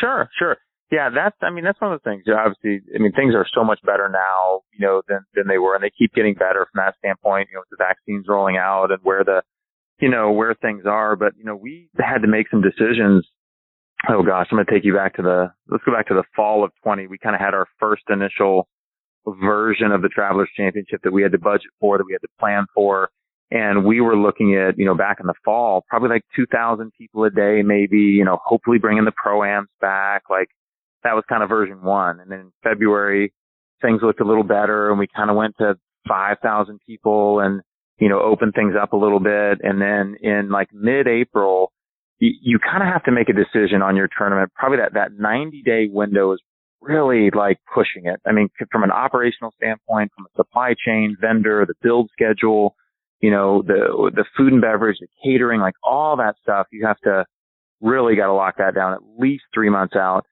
[0.00, 0.56] Sure, sure.
[0.90, 2.22] Yeah, that's, I mean, that's one of the things.
[2.28, 5.74] Obviously, I mean, things are so much better now, you know, than, than they were,
[5.74, 8.92] and they keep getting better from that standpoint, you know, with the vaccines rolling out
[8.92, 9.42] and where the,
[9.98, 11.16] you know, where things are.
[11.16, 13.26] But, you know, we had to make some decisions.
[14.08, 16.22] Oh gosh, I'm going to take you back to the, let's go back to the
[16.36, 17.08] fall of 20.
[17.08, 18.68] We kind of had our first initial
[19.26, 22.28] version of the Travelers Championship that we had to budget for, that we had to
[22.38, 23.08] plan for.
[23.50, 27.24] And we were looking at, you know, back in the fall, probably like 2,000 people
[27.24, 30.22] a day, maybe, you know, hopefully bringing the pro-ams back.
[30.30, 30.48] Like
[31.06, 32.20] that was kind of version one.
[32.20, 33.32] And then in February,
[33.80, 35.76] things looked a little better and we kind of went to
[36.08, 37.62] 5,000 people and,
[37.98, 39.60] you know, opened things up a little bit.
[39.62, 41.72] And then in like mid-April,
[42.18, 44.52] you, you kind of have to make a decision on your tournament.
[44.54, 46.40] Probably that, that 90 day window is
[46.80, 48.20] really like pushing it.
[48.26, 52.74] I mean, from an operational standpoint, from a supply chain, vendor, the build schedule,
[53.20, 56.98] you know, the, the food and beverage, the catering, like all that stuff, you have
[57.04, 57.24] to
[57.80, 60.24] really got to lock that down at least three months out.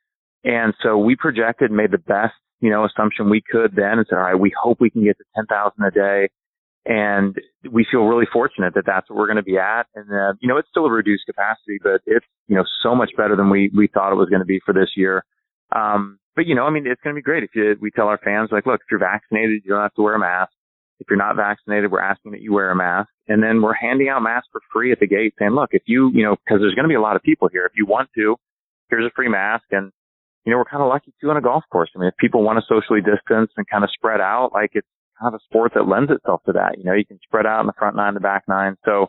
[0.45, 4.17] And so we projected, made the best, you know, assumption we could then and said,
[4.17, 6.29] all right, we hope we can get to 10,000 a day.
[6.87, 7.35] And
[7.71, 9.87] we feel really fortunate that that's what we're going to be at.
[9.95, 13.11] And, uh, you know, it's still a reduced capacity, but it's, you know, so much
[13.17, 15.25] better than we, we thought it was going to be for this year.
[15.75, 18.09] Um, but you know, I mean, it's going to be great if you, we tell
[18.09, 20.53] our fans like, look, if you're vaccinated, you don't have to wear a mask.
[21.01, 23.09] If you're not vaccinated, we're asking that you wear a mask.
[23.29, 26.11] And then we're handing out masks for free at the gate saying, look, if you,
[26.13, 27.65] you know, cause there's going to be a lot of people here.
[27.67, 28.37] If you want to,
[28.91, 29.65] here's a free mask.
[29.71, 29.91] And,
[30.45, 31.91] you know, we're kind of lucky too on a golf course.
[31.97, 34.89] I mean, if people want to socially distance and kind of spread out, like it's
[35.21, 36.79] kind of a sport that lends itself to that.
[36.79, 38.77] You know, you can spread out in the front nine, the back nine.
[38.85, 39.09] So,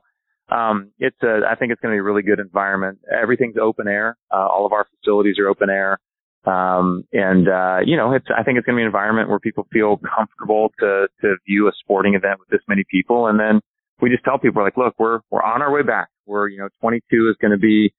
[0.50, 3.00] um, it's a, I think it's going to be a really good environment.
[3.12, 4.16] Everything's open air.
[4.32, 5.98] Uh, all of our facilities are open air.
[6.46, 9.40] Um, and, uh, you know, it's, I think it's going to be an environment where
[9.40, 13.28] people feel comfortable to, to view a sporting event with this many people.
[13.28, 13.62] And then
[14.00, 16.10] we just tell people like, look, we're, we're on our way back.
[16.28, 17.94] We're, you know, 22 is going to be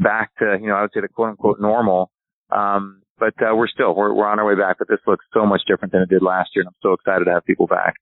[0.00, 2.10] back to, you know, I would say the quote unquote normal.
[2.54, 5.46] Um, but, uh, we're still, we're, we're on our way back, but this looks so
[5.46, 6.62] much different than it did last year.
[6.62, 7.94] And I'm so excited to have people back.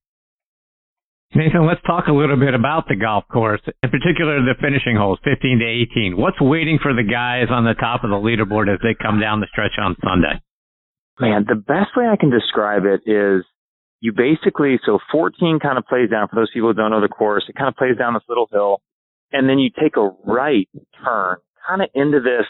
[1.33, 5.21] Nathan, let's talk a little bit about the golf course, in particular the finishing holes,
[5.23, 5.65] 15 to
[6.11, 6.17] 18.
[6.17, 9.39] What's waiting for the guys on the top of the leaderboard as they come down
[9.39, 10.43] the stretch on Sunday?
[11.21, 13.45] Man, the best way I can describe it is
[14.01, 17.09] you basically, so 14 kind of plays down, for those people who don't know the
[17.09, 18.81] course, it kind of plays down this little hill,
[19.31, 20.69] and then you take a right
[21.05, 21.37] turn
[21.69, 22.47] kind of into this,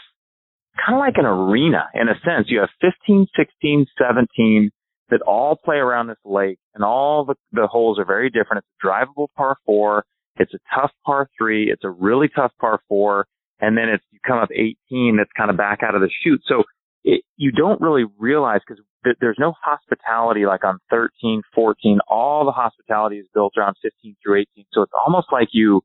[0.77, 2.47] kind of like an arena in a sense.
[2.47, 4.71] You have 15, 16, 17,
[5.09, 8.63] that all play around this lake and all the, the holes are very different.
[8.63, 10.05] It's a drivable par four.
[10.37, 11.69] It's a tough par three.
[11.69, 13.25] It's a really tough par four.
[13.59, 16.41] And then it's, you come up 18 that's kind of back out of the chute.
[16.47, 16.63] So
[17.03, 21.99] it, you don't really realize because th- there's no hospitality like on 13, 14.
[22.07, 24.65] All the hospitality is built around 15 through 18.
[24.71, 25.81] So it's almost like you,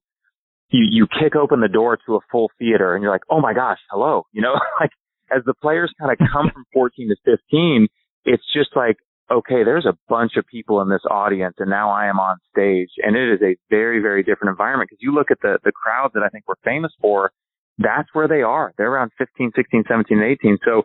[0.71, 3.55] you, you kick open the door to a full theater and you're like, oh my
[3.55, 4.25] gosh, hello.
[4.33, 4.91] You know, like
[5.35, 7.89] as the players kind of come from 14 to 15,
[8.25, 8.97] it's just like,
[9.31, 12.91] okay, there's a bunch of people in this audience and now I am on stage
[12.99, 16.15] and it is a very, very different environment because you look at the, the crowds
[16.15, 17.33] that I think we're famous for,
[17.79, 18.73] that's where they are.
[18.79, 20.59] They're around 15, 16, 17, 18.
[20.65, 20.83] So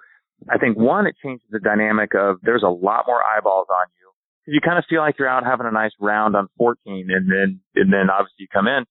[0.50, 4.02] I think one, it changes the dynamic of there's a lot more eyeballs on you
[4.48, 7.60] you kind of feel like you're out having a nice round on 14 and then,
[7.76, 8.86] and then obviously you come in.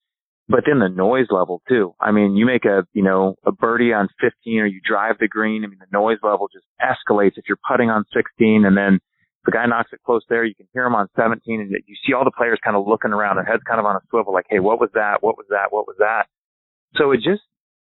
[0.51, 1.95] But then the noise level too.
[2.01, 5.29] I mean, you make a, you know, a birdie on 15 or you drive the
[5.29, 5.63] green.
[5.63, 8.99] I mean, the noise level just escalates if you're putting on 16 and then
[9.45, 10.45] the guy knocks it close there.
[10.45, 13.13] You can hear him on 17 and you see all the players kind of looking
[13.13, 15.23] around, their heads kind of on a swivel, like, Hey, what was that?
[15.23, 15.71] What was that?
[15.71, 16.25] What was that?
[16.97, 17.43] So it just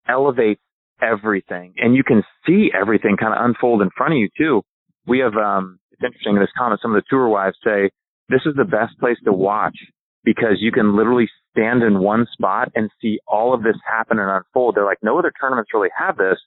[0.07, 0.61] elevates
[0.99, 4.63] everything and you can see everything kind of unfold in front of you too.
[5.05, 7.91] We have, um, it's interesting in this comment, some of the tour wives say
[8.29, 9.77] this is the best place to watch
[10.23, 14.29] because you can literally stand in one spot and see all of this happen and
[14.29, 14.75] unfold.
[14.75, 16.37] They're like, no other tournaments really have this.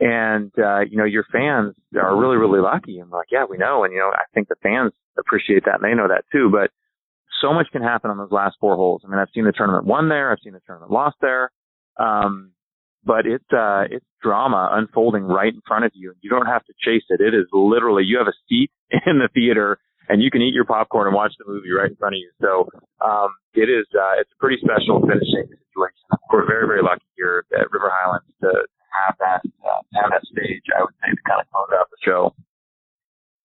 [0.00, 2.98] And, uh, you know, your fans are really, really lucky.
[2.98, 3.84] And like, yeah, we know.
[3.84, 6.50] And, you know, I think the fans appreciate that and they know that too.
[6.50, 6.70] But
[7.40, 9.02] so much can happen on those last four holes.
[9.04, 10.32] I mean, I've seen the tournament won there.
[10.32, 11.50] I've seen the tournament lost there.
[11.98, 12.52] Um,
[13.04, 16.14] but it's, uh, it's drama unfolding right in front of you.
[16.20, 17.20] You don't have to chase it.
[17.20, 19.78] It is literally, you have a seat in the theater
[20.12, 22.28] and you can eat your popcorn and watch the movie right in front of you.
[22.44, 22.68] So,
[23.00, 26.04] um, it is, uh, it's a pretty special finishing situation.
[26.28, 28.52] We're very, very lucky here at River Highlands to,
[28.92, 30.62] have that uh, have that stage.
[30.76, 32.34] I would say to kind of close out the show.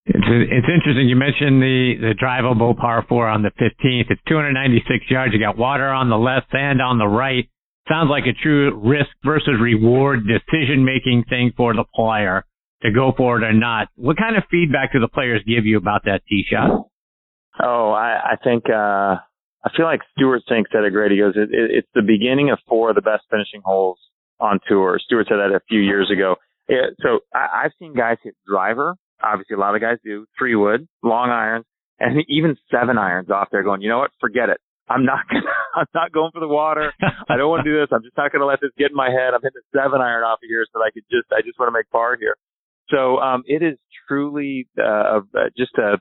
[0.06, 1.10] It's it's interesting.
[1.10, 4.12] You mentioned the the drivable par four on the 15th.
[4.12, 5.34] It's 296 yards.
[5.34, 7.48] You got water on the left, sand on the right.
[7.90, 12.44] sounds like a true risk versus reward decision making thing for the player
[12.84, 13.88] to go for it or not.
[13.96, 16.88] What kind of feedback do the players give you about that tee shot?
[17.62, 19.18] Oh, I, I think uh,
[19.66, 21.12] I feel like Stewart Cink said it great.
[21.12, 23.98] He goes, it, it, "It's the beginning of four of the best finishing holes
[24.40, 26.36] on tour." Stewart said that a few years ago.
[27.02, 28.96] So I, I've seen guys hit driver.
[29.24, 31.66] Obviously, a lot of guys do three wood, long irons,
[32.00, 33.64] and even seven irons off there.
[33.64, 34.12] Going, you know what?
[34.20, 34.58] Forget it.
[34.88, 36.94] I'm not gonna, I'm not going for the water.
[37.30, 37.90] I don't want to do this.
[37.92, 39.34] I'm just not going to let this get in my head.
[39.34, 41.58] I'm hitting a seven iron off of here so that I could just, I just
[41.60, 42.38] want to make par here.
[42.90, 45.22] So, um, it is truly, uh,
[45.58, 45.98] just a,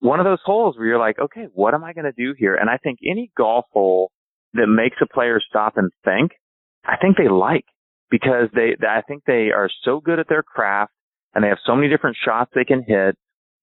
[0.00, 2.54] one of those holes where you're like, okay, what am I going to do here?
[2.54, 4.10] And I think any golf hole
[4.54, 6.32] that makes a player stop and think,
[6.84, 7.64] I think they like
[8.10, 10.92] because they, I think they are so good at their craft
[11.34, 13.16] and they have so many different shots they can hit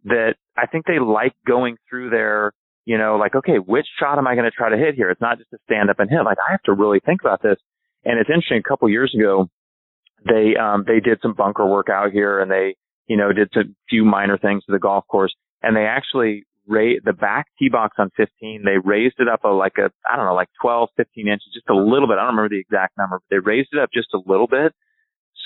[0.06, 2.52] that I think they like going through their,
[2.86, 5.10] you know, like, okay, which shot am I going to try to hit here?
[5.10, 6.24] It's not just to stand up and hit.
[6.24, 7.58] Like I have to really think about this.
[8.04, 8.60] And it's interesting.
[8.60, 9.48] A couple years ago,
[10.26, 12.76] they, um, they did some bunker work out here and they,
[13.08, 17.06] you know, did a few minor things to the golf course and they actually raised
[17.06, 18.64] the back tee box on 15.
[18.64, 21.70] They raised it up a, like a, I don't know, like 12, 15 inches, just
[21.70, 22.18] a little bit.
[22.18, 24.74] I don't remember the exact number, but they raised it up just a little bit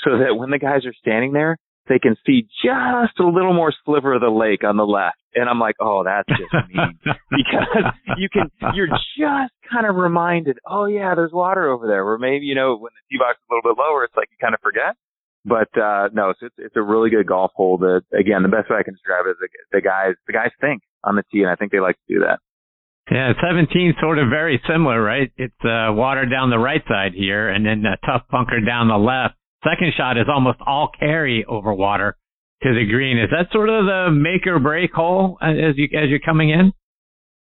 [0.03, 1.57] so that when the guys are standing there,
[1.89, 5.17] they can see just a little more sliver of the lake on the left.
[5.35, 10.57] And I'm like, oh, that's just mean because you can, you're just kind of reminded,
[10.65, 13.45] oh yeah, there's water over there where maybe, you know, when the tee box is
[13.49, 14.95] a little bit lower, it's like you kind of forget.
[15.45, 17.77] But uh no, so it's it's a really good golf hole.
[17.79, 20.51] That again, the best way I can describe it is the, the guys the guys
[20.59, 22.39] think on the tee, and I think they like to do that.
[23.09, 25.31] Yeah, 17 sort of very similar, right?
[25.35, 28.97] It's uh, water down the right side here, and then a tough bunker down the
[28.97, 29.38] left.
[29.63, 32.15] Second shot is almost all carry over water
[32.63, 33.17] to the green.
[33.17, 36.71] Is that sort of the make or break hole as you as you're coming in?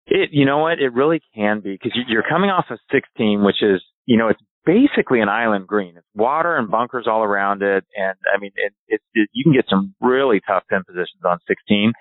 [0.07, 3.63] It, you know what, it really can be because you're coming off of 16, which
[3.63, 5.97] is, you know, it's basically an island green.
[5.97, 7.85] It's water and bunkers all around it.
[7.97, 11.39] And I mean, it, it, it, you can get some really tough pin positions on
[11.49, 11.93] 16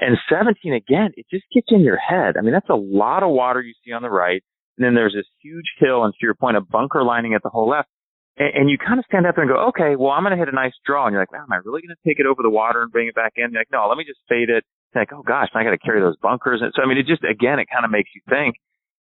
[0.00, 1.10] and 17 again.
[1.16, 2.36] It just gets in your head.
[2.36, 4.42] I mean, that's a lot of water you see on the right.
[4.76, 6.04] And then there's this huge hill.
[6.04, 7.88] And to your point, a bunker lining at the whole left.
[8.36, 10.40] And, and you kind of stand up there and go, okay, well, I'm going to
[10.40, 11.06] hit a nice draw.
[11.06, 12.90] And you're like, wow, am I really going to take it over the water and
[12.92, 13.52] bring it back in?
[13.52, 14.64] You're like, no, let me just fade it.
[14.94, 16.60] like, oh gosh, I got to carry those bunkers.
[16.62, 18.56] And so, I mean, it just, again, it kind of makes you think.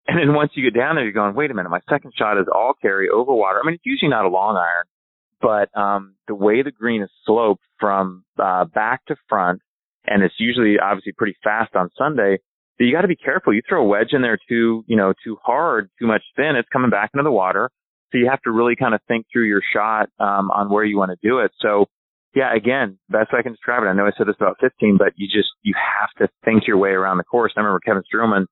[0.08, 2.40] And then once you get down there, you're going, wait a minute, my second shot
[2.40, 3.60] is all carry over water.
[3.62, 4.86] I mean, it's usually not a long iron,
[5.42, 9.62] but um, the way the green is sloped from uh, back to front,
[10.06, 12.40] and it's usually obviously pretty fast on Sunday.
[12.78, 13.54] So you got to be careful.
[13.54, 16.70] You throw a wedge in there too, you know, too hard, too much spin, it's
[16.72, 17.70] coming back into the water.
[18.12, 20.98] So you have to really kind of think through your shot um, on where you
[20.98, 21.52] want to do it.
[21.60, 21.86] So
[22.36, 23.88] yeah, again, best I can describe it.
[23.88, 26.78] I know I said this about 15, but you just you have to think your
[26.78, 27.54] way around the course.
[27.56, 28.46] I remember Kevin Streelman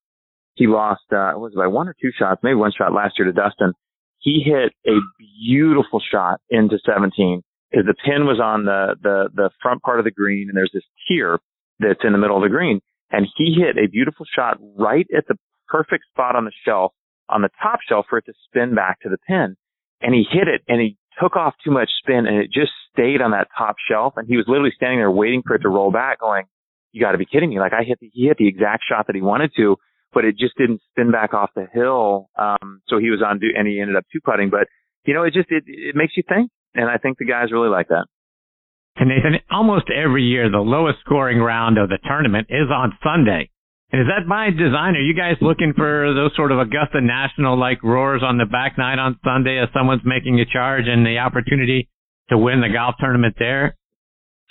[0.55, 3.25] he lost, uh, was it by one or two shots, maybe one shot last year
[3.25, 3.73] to Dustin.
[4.19, 4.99] He hit a
[5.45, 10.05] beautiful shot into 17 because the pin was on the, the, the front part of
[10.05, 11.39] the green and there's this tier
[11.79, 12.79] that's in the middle of the green.
[13.11, 15.35] And he hit a beautiful shot right at the
[15.67, 16.93] perfect spot on the shelf,
[17.29, 19.55] on the top shelf for it to spin back to the pin.
[20.01, 23.21] And he hit it and he took off too much spin and it just stayed
[23.21, 24.13] on that top shelf.
[24.17, 26.45] And he was literally standing there waiting for it to roll back going,
[26.91, 27.59] you got to be kidding me.
[27.59, 29.77] Like I hit the, he hit the exact shot that he wanted to
[30.15, 32.29] but it just didn't spin back off the hill.
[32.39, 34.49] Um, so he was on, do- and he ended up two putting.
[34.49, 34.67] But
[35.05, 37.69] you know, it just it it makes you think, and I think the guys really
[37.69, 38.07] like that.
[38.95, 43.49] And Nathan, almost every year, the lowest scoring round of the tournament is on Sunday.
[43.91, 44.95] And is that by design?
[44.95, 48.77] Are you guys looking for those sort of Augusta National like roars on the back
[48.77, 51.89] nine on Sunday as someone's making a charge and the opportunity
[52.29, 53.77] to win the golf tournament there?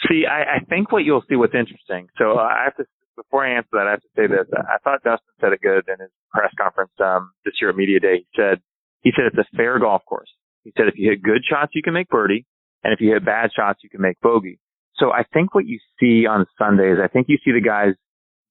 [0.08, 2.08] See, I, I think what you'll see what's interesting.
[2.18, 2.84] So I have to
[3.16, 4.46] before I answer that, I have to say this.
[4.52, 8.00] I thought Dustin said it good in his press conference um, this year at Media
[8.00, 8.18] Day.
[8.18, 8.60] He said,
[9.02, 10.30] he said it's a fair golf course.
[10.64, 12.46] He said if you hit good shots, you can make birdie,
[12.82, 14.58] and if you hit bad shots, you can make bogey.
[14.96, 17.94] So I think what you see on Sundays, I think you see the guys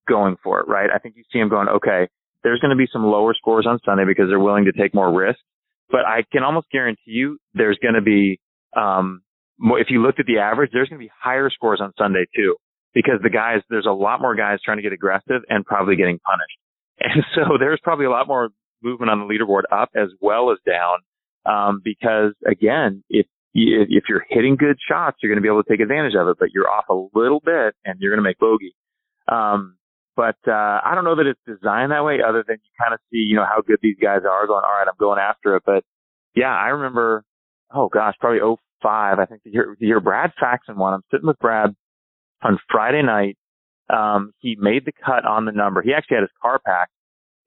[0.08, 0.90] going for it, right?
[0.94, 2.08] I think you see them going, okay,
[2.44, 5.12] there's going to be some lower scores on Sunday because they're willing to take more
[5.12, 5.42] risks.
[5.90, 8.40] But I can almost guarantee you there's going to be,
[8.76, 9.22] um,
[9.58, 12.26] more, if you looked at the average, there's going to be higher scores on Sunday
[12.36, 12.56] too
[12.94, 16.20] because the guys, there's a lot more guys trying to get aggressive and probably getting
[16.20, 16.58] punished.
[17.00, 18.50] And so there's probably a lot more
[18.84, 21.00] movement on the leaderboard up as well as down.
[21.46, 23.26] Um, because again, if,
[23.56, 26.38] if you're hitting good shots, you're going to be able to take advantage of it,
[26.40, 28.76] but you're off a little bit and you're going to make bogey.
[29.28, 29.76] Um,
[30.16, 33.00] but, uh, I don't know that it's designed that way other than you kind of
[33.12, 35.64] see, you know, how good these guys are going, all right, I'm going after it.
[35.66, 35.84] But
[36.36, 37.24] yeah, I remember,
[37.74, 38.40] oh gosh, probably
[38.82, 39.20] 05.
[39.20, 40.94] I think the year, the year Brad Faxon won.
[40.94, 41.76] I'm sitting with Brad
[42.42, 43.38] on Friday night.
[43.90, 45.82] Um, he made the cut on the number.
[45.82, 46.92] He actually had his car packed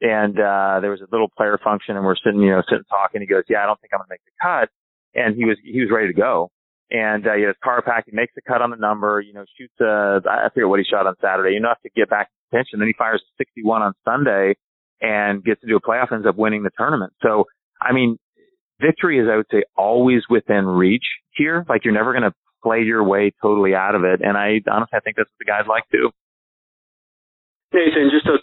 [0.01, 3.21] and uh, there was a little player function, and we're sitting, you know, sitting talking.
[3.21, 4.69] He goes, "Yeah, I don't think I'm going to make the cut,"
[5.15, 6.51] and he was he was ready to go.
[6.91, 8.05] And uh, he has car pack.
[8.07, 9.21] He makes the cut on the number.
[9.21, 11.57] You know, shoots a I forget what he shot on Saturday.
[11.57, 12.79] Enough to get back in contention.
[12.79, 14.57] Then he fires 61 on Sunday
[15.01, 16.13] and gets to do a playoff.
[16.13, 17.13] Ends up winning the tournament.
[17.23, 17.45] So
[17.81, 18.19] I mean,
[18.81, 21.65] victory is I would say always within reach here.
[21.69, 24.21] Like you're never going to play your way totally out of it.
[24.23, 26.11] And I honestly I think that's what the guys like to.
[27.73, 28.39] Nathan, just a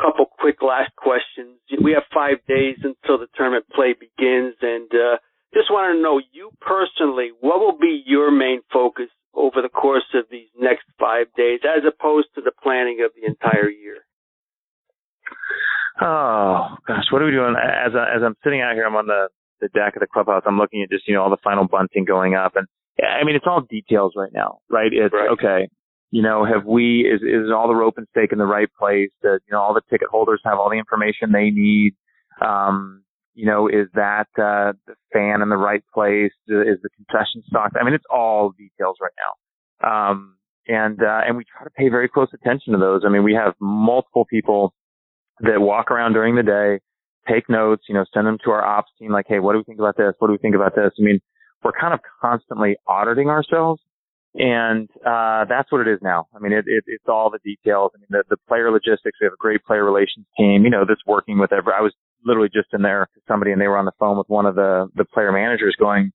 [0.00, 1.58] couple quick last questions.
[1.82, 5.16] We have five days until the tournament play begins, and uh,
[5.54, 10.08] just want to know you personally, what will be your main focus over the course
[10.14, 13.98] of these next five days, as opposed to the planning of the entire year?
[16.00, 17.54] Oh gosh, what are we doing?
[17.56, 19.28] As I, as I'm sitting out here, I'm on the
[19.60, 20.42] the deck of the clubhouse.
[20.46, 22.66] I'm looking at just you know all the final bunting going up, and
[23.00, 24.92] I mean it's all details right now, right?
[24.92, 25.30] It's right.
[25.30, 25.68] okay
[26.10, 29.10] you know, have we, is, is all the rope and stake in the right place?
[29.22, 31.94] That, you know, all the ticket holders have all the information they need?
[32.40, 33.02] Um,
[33.36, 36.32] you know, is that, uh, the fan in the right place?
[36.48, 37.72] Is the concession stock?
[37.78, 40.10] I mean, it's all details right now.
[40.10, 43.02] Um, and, uh, and we try to pay very close attention to those.
[43.04, 44.74] I mean, we have multiple people
[45.40, 46.80] that walk around during the day,
[47.28, 49.64] take notes, you know, send them to our ops team, like, Hey, what do we
[49.64, 50.14] think about this?
[50.18, 50.92] What do we think about this?
[50.98, 51.20] I mean,
[51.62, 53.80] we're kind of constantly auditing ourselves
[54.36, 56.28] and uh, that's what it is now.
[56.34, 57.92] I mean, it, it, it's all the details.
[57.94, 59.18] I mean, the, the player logistics.
[59.20, 60.64] We have a great player relations team.
[60.64, 61.72] You know, that's working with every.
[61.76, 61.92] I was
[62.24, 64.54] literally just in there with somebody, and they were on the phone with one of
[64.54, 66.12] the the player managers, going,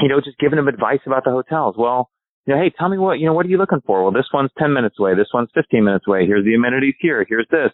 [0.00, 1.74] you know, just giving them advice about the hotels.
[1.78, 2.10] Well,
[2.46, 3.32] you know, hey, tell me what you know.
[3.32, 4.02] What are you looking for?
[4.02, 5.14] Well, this one's ten minutes away.
[5.14, 6.26] This one's fifteen minutes away.
[6.26, 7.24] Here's the amenities here.
[7.28, 7.72] Here's this.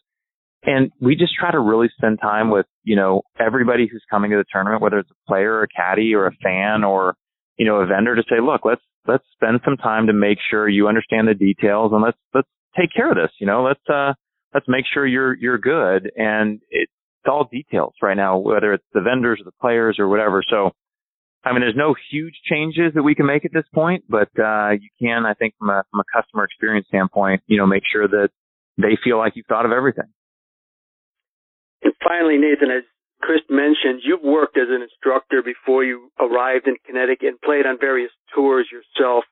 [0.65, 4.37] And we just try to really spend time with, you know, everybody who's coming to
[4.37, 7.17] the tournament, whether it's a player or a caddy or a fan or,
[7.57, 10.69] you know, a vendor to say, look, let's let's spend some time to make sure
[10.69, 12.49] you understand the details and let's let's
[12.79, 13.31] take care of this.
[13.39, 14.15] You know, let's uh
[14.55, 16.93] let's make sure you're you're good and it's
[17.27, 20.43] all details right now, whether it's the vendors or the players or whatever.
[20.49, 20.71] So
[21.45, 24.71] I mean there's no huge changes that we can make at this point, but uh
[24.71, 28.09] you can I think from a from a customer experience standpoint, you know, make sure
[28.09, 28.29] that
[28.79, 30.07] they feel like you've thought of everything.
[31.83, 32.85] And finally, Nathan, as
[33.23, 37.79] Chris mentioned, you've worked as an instructor before you arrived in Connecticut and played on
[37.79, 39.25] various tours yourself.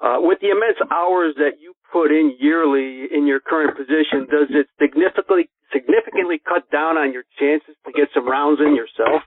[0.00, 4.48] Uh, with the immense hours that you put in yearly in your current position, does
[4.50, 9.22] it significantly significantly cut down on your chances to get some rounds in yourself?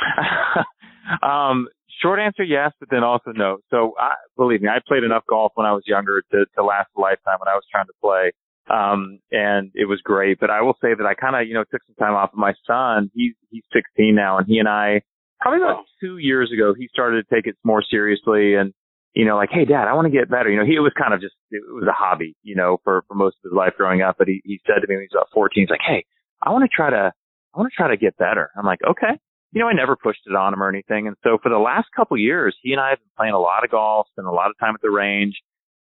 [1.22, 1.68] um,
[2.02, 3.58] short answer, yes, but then also no.
[3.70, 6.88] So I, believe me, I played enough golf when I was younger to, to last
[6.96, 8.32] a lifetime when I was trying to play.
[8.68, 10.38] Um, and it was great.
[10.38, 12.38] But I will say that I kind of, you know, took some time off of
[12.38, 13.10] my son.
[13.14, 15.02] He's, he's 16 now and he and I,
[15.40, 18.72] probably about two years ago, he started to take it more seriously and,
[19.14, 20.50] you know, like, Hey dad, I want to get better.
[20.50, 23.02] You know, he, it was kind of just, it was a hobby, you know, for,
[23.08, 24.16] for most of his life growing up.
[24.18, 26.04] But he, he said to me when he was about 14, he's like, Hey,
[26.42, 27.12] I want to try to,
[27.54, 28.50] I want to try to get better.
[28.56, 29.18] I'm like, okay.
[29.52, 31.08] You know, I never pushed it on him or anything.
[31.08, 33.40] And so for the last couple of years, he and I have been playing a
[33.40, 35.34] lot of golf, spent a lot of time at the range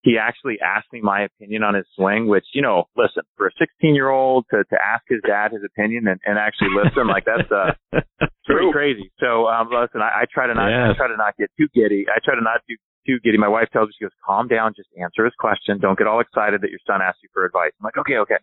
[0.06, 3.51] he actually asked me my opinion on his swing, which, you know, listen, for a
[3.58, 7.26] 16 year old to, to ask his dad his opinion and, and actually listen, like
[7.26, 7.74] that's, uh,
[8.45, 9.12] pretty crazy.
[9.18, 10.93] So, um, listen, I, I try to not, yes.
[10.93, 12.06] I try to not get too giddy.
[12.06, 12.78] I try to not do
[13.10, 13.41] too giddy.
[13.41, 15.82] My wife tells me, she goes, calm down, just answer his question.
[15.82, 17.74] Don't get all excited that your son asked you for advice.
[17.82, 18.38] I'm like, okay, okay.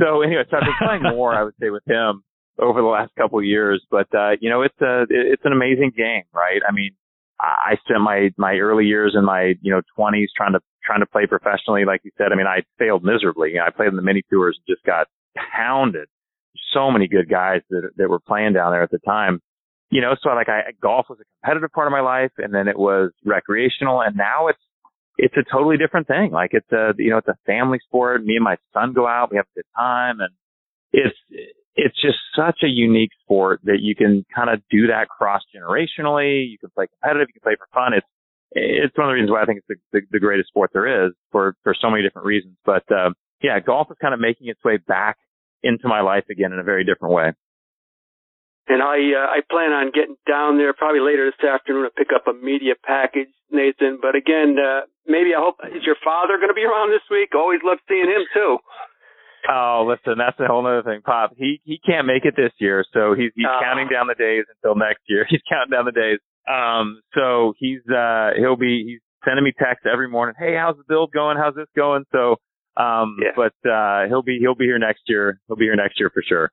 [0.00, 2.24] So anyway, so I've been playing more, I would say, with him
[2.56, 5.92] over the last couple of years, but, uh, you know, it's a, it's an amazing
[5.94, 6.64] game, right?
[6.66, 6.96] I mean,
[7.40, 11.06] I spent my my early years in my you know 20s trying to trying to
[11.06, 11.84] play professionally.
[11.84, 13.50] Like you said, I mean, I failed miserably.
[13.50, 15.06] You know, I played in the mini tours and just got
[15.56, 16.08] pounded.
[16.72, 19.40] So many good guys that that were playing down there at the time.
[19.90, 22.68] You know, so like I golf was a competitive part of my life, and then
[22.68, 24.58] it was recreational, and now it's
[25.16, 26.30] it's a totally different thing.
[26.32, 28.24] Like it's a you know it's a family sport.
[28.24, 30.30] Me and my son go out, we have a good time, and
[30.92, 31.16] it's
[31.76, 36.48] it's just such a unique sport that you can kind of do that cross generationally.
[36.48, 37.94] You can play competitive, you can play for fun.
[37.94, 38.06] It's
[38.54, 41.06] it's one of the reasons why I think it's the, the, the greatest sport there
[41.06, 42.54] is for for so many different reasons.
[42.64, 43.10] But uh,
[43.42, 45.18] yeah, golf is kind of making its way back
[45.62, 47.32] into my life again in a very different way.
[48.66, 52.08] And I uh, I plan on getting down there probably later this afternoon to pick
[52.14, 53.98] up a media package, Nathan.
[54.00, 57.34] But again, uh, maybe I hope is your father going to be around this week?
[57.34, 58.58] Always love seeing him too.
[59.48, 61.02] Oh, listen, that's a whole other thing.
[61.02, 64.14] Pop, he he can't make it this year, so he's he's uh, counting down the
[64.14, 65.26] days until next year.
[65.28, 66.18] He's counting down the days.
[66.48, 70.34] Um, so he's uh he'll be he's sending me texts every morning.
[70.38, 71.36] Hey, how's the build going?
[71.36, 72.04] How's this going?
[72.12, 72.36] So,
[72.76, 73.32] um, yeah.
[73.36, 75.40] but uh he'll be he'll be here next year.
[75.46, 76.50] He'll be here next year for sure.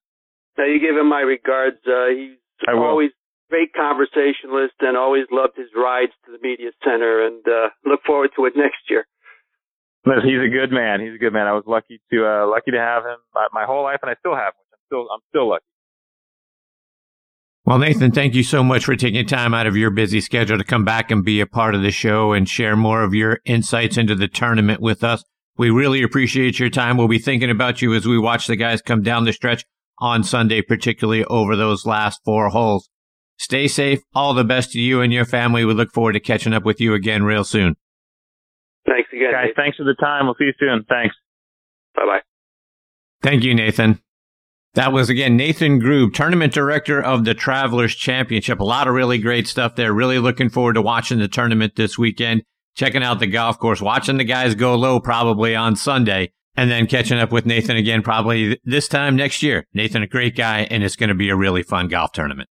[0.58, 1.78] Now you give him my regards.
[1.88, 2.38] Uh, he's
[2.68, 3.12] I always
[3.50, 8.32] great conversationalist and always loved his rides to the media center, and uh look forward
[8.36, 9.06] to it next year.
[10.06, 11.00] He's a good man.
[11.00, 11.48] He's a good man.
[11.48, 14.16] I was lucky to uh lucky to have him my, my whole life, and I
[14.20, 15.66] still have him, I'm still I'm still lucky.
[17.64, 20.64] Well, Nathan, thank you so much for taking time out of your busy schedule to
[20.64, 23.98] come back and be a part of the show and share more of your insights
[23.98, 25.24] into the tournament with us.
[25.58, 26.98] We really appreciate your time.
[26.98, 29.64] We'll be thinking about you as we watch the guys come down the stretch
[30.00, 32.90] on Sunday, particularly over those last four holes.
[33.38, 34.00] Stay safe.
[34.16, 35.64] All the best to you and your family.
[35.64, 37.76] We look forward to catching up with you again real soon.
[38.88, 39.32] Thanks again.
[39.32, 40.26] Guys, thanks for the time.
[40.26, 40.86] We'll see you soon.
[40.90, 41.16] Thanks.
[41.96, 42.22] Bye bye.
[43.22, 44.02] Thank you, Nathan.
[44.74, 48.60] That was again Nathan Grube, tournament director of the Travelers Championship.
[48.60, 49.94] A lot of really great stuff there.
[49.94, 52.44] Really looking forward to watching the tournament this weekend,
[52.76, 56.88] checking out the golf course, watching the guys go low probably on Sunday, and then
[56.88, 59.68] catching up with Nathan again probably this time next year.
[59.74, 62.50] Nathan, a great guy, and it's going to be a really fun golf tournament.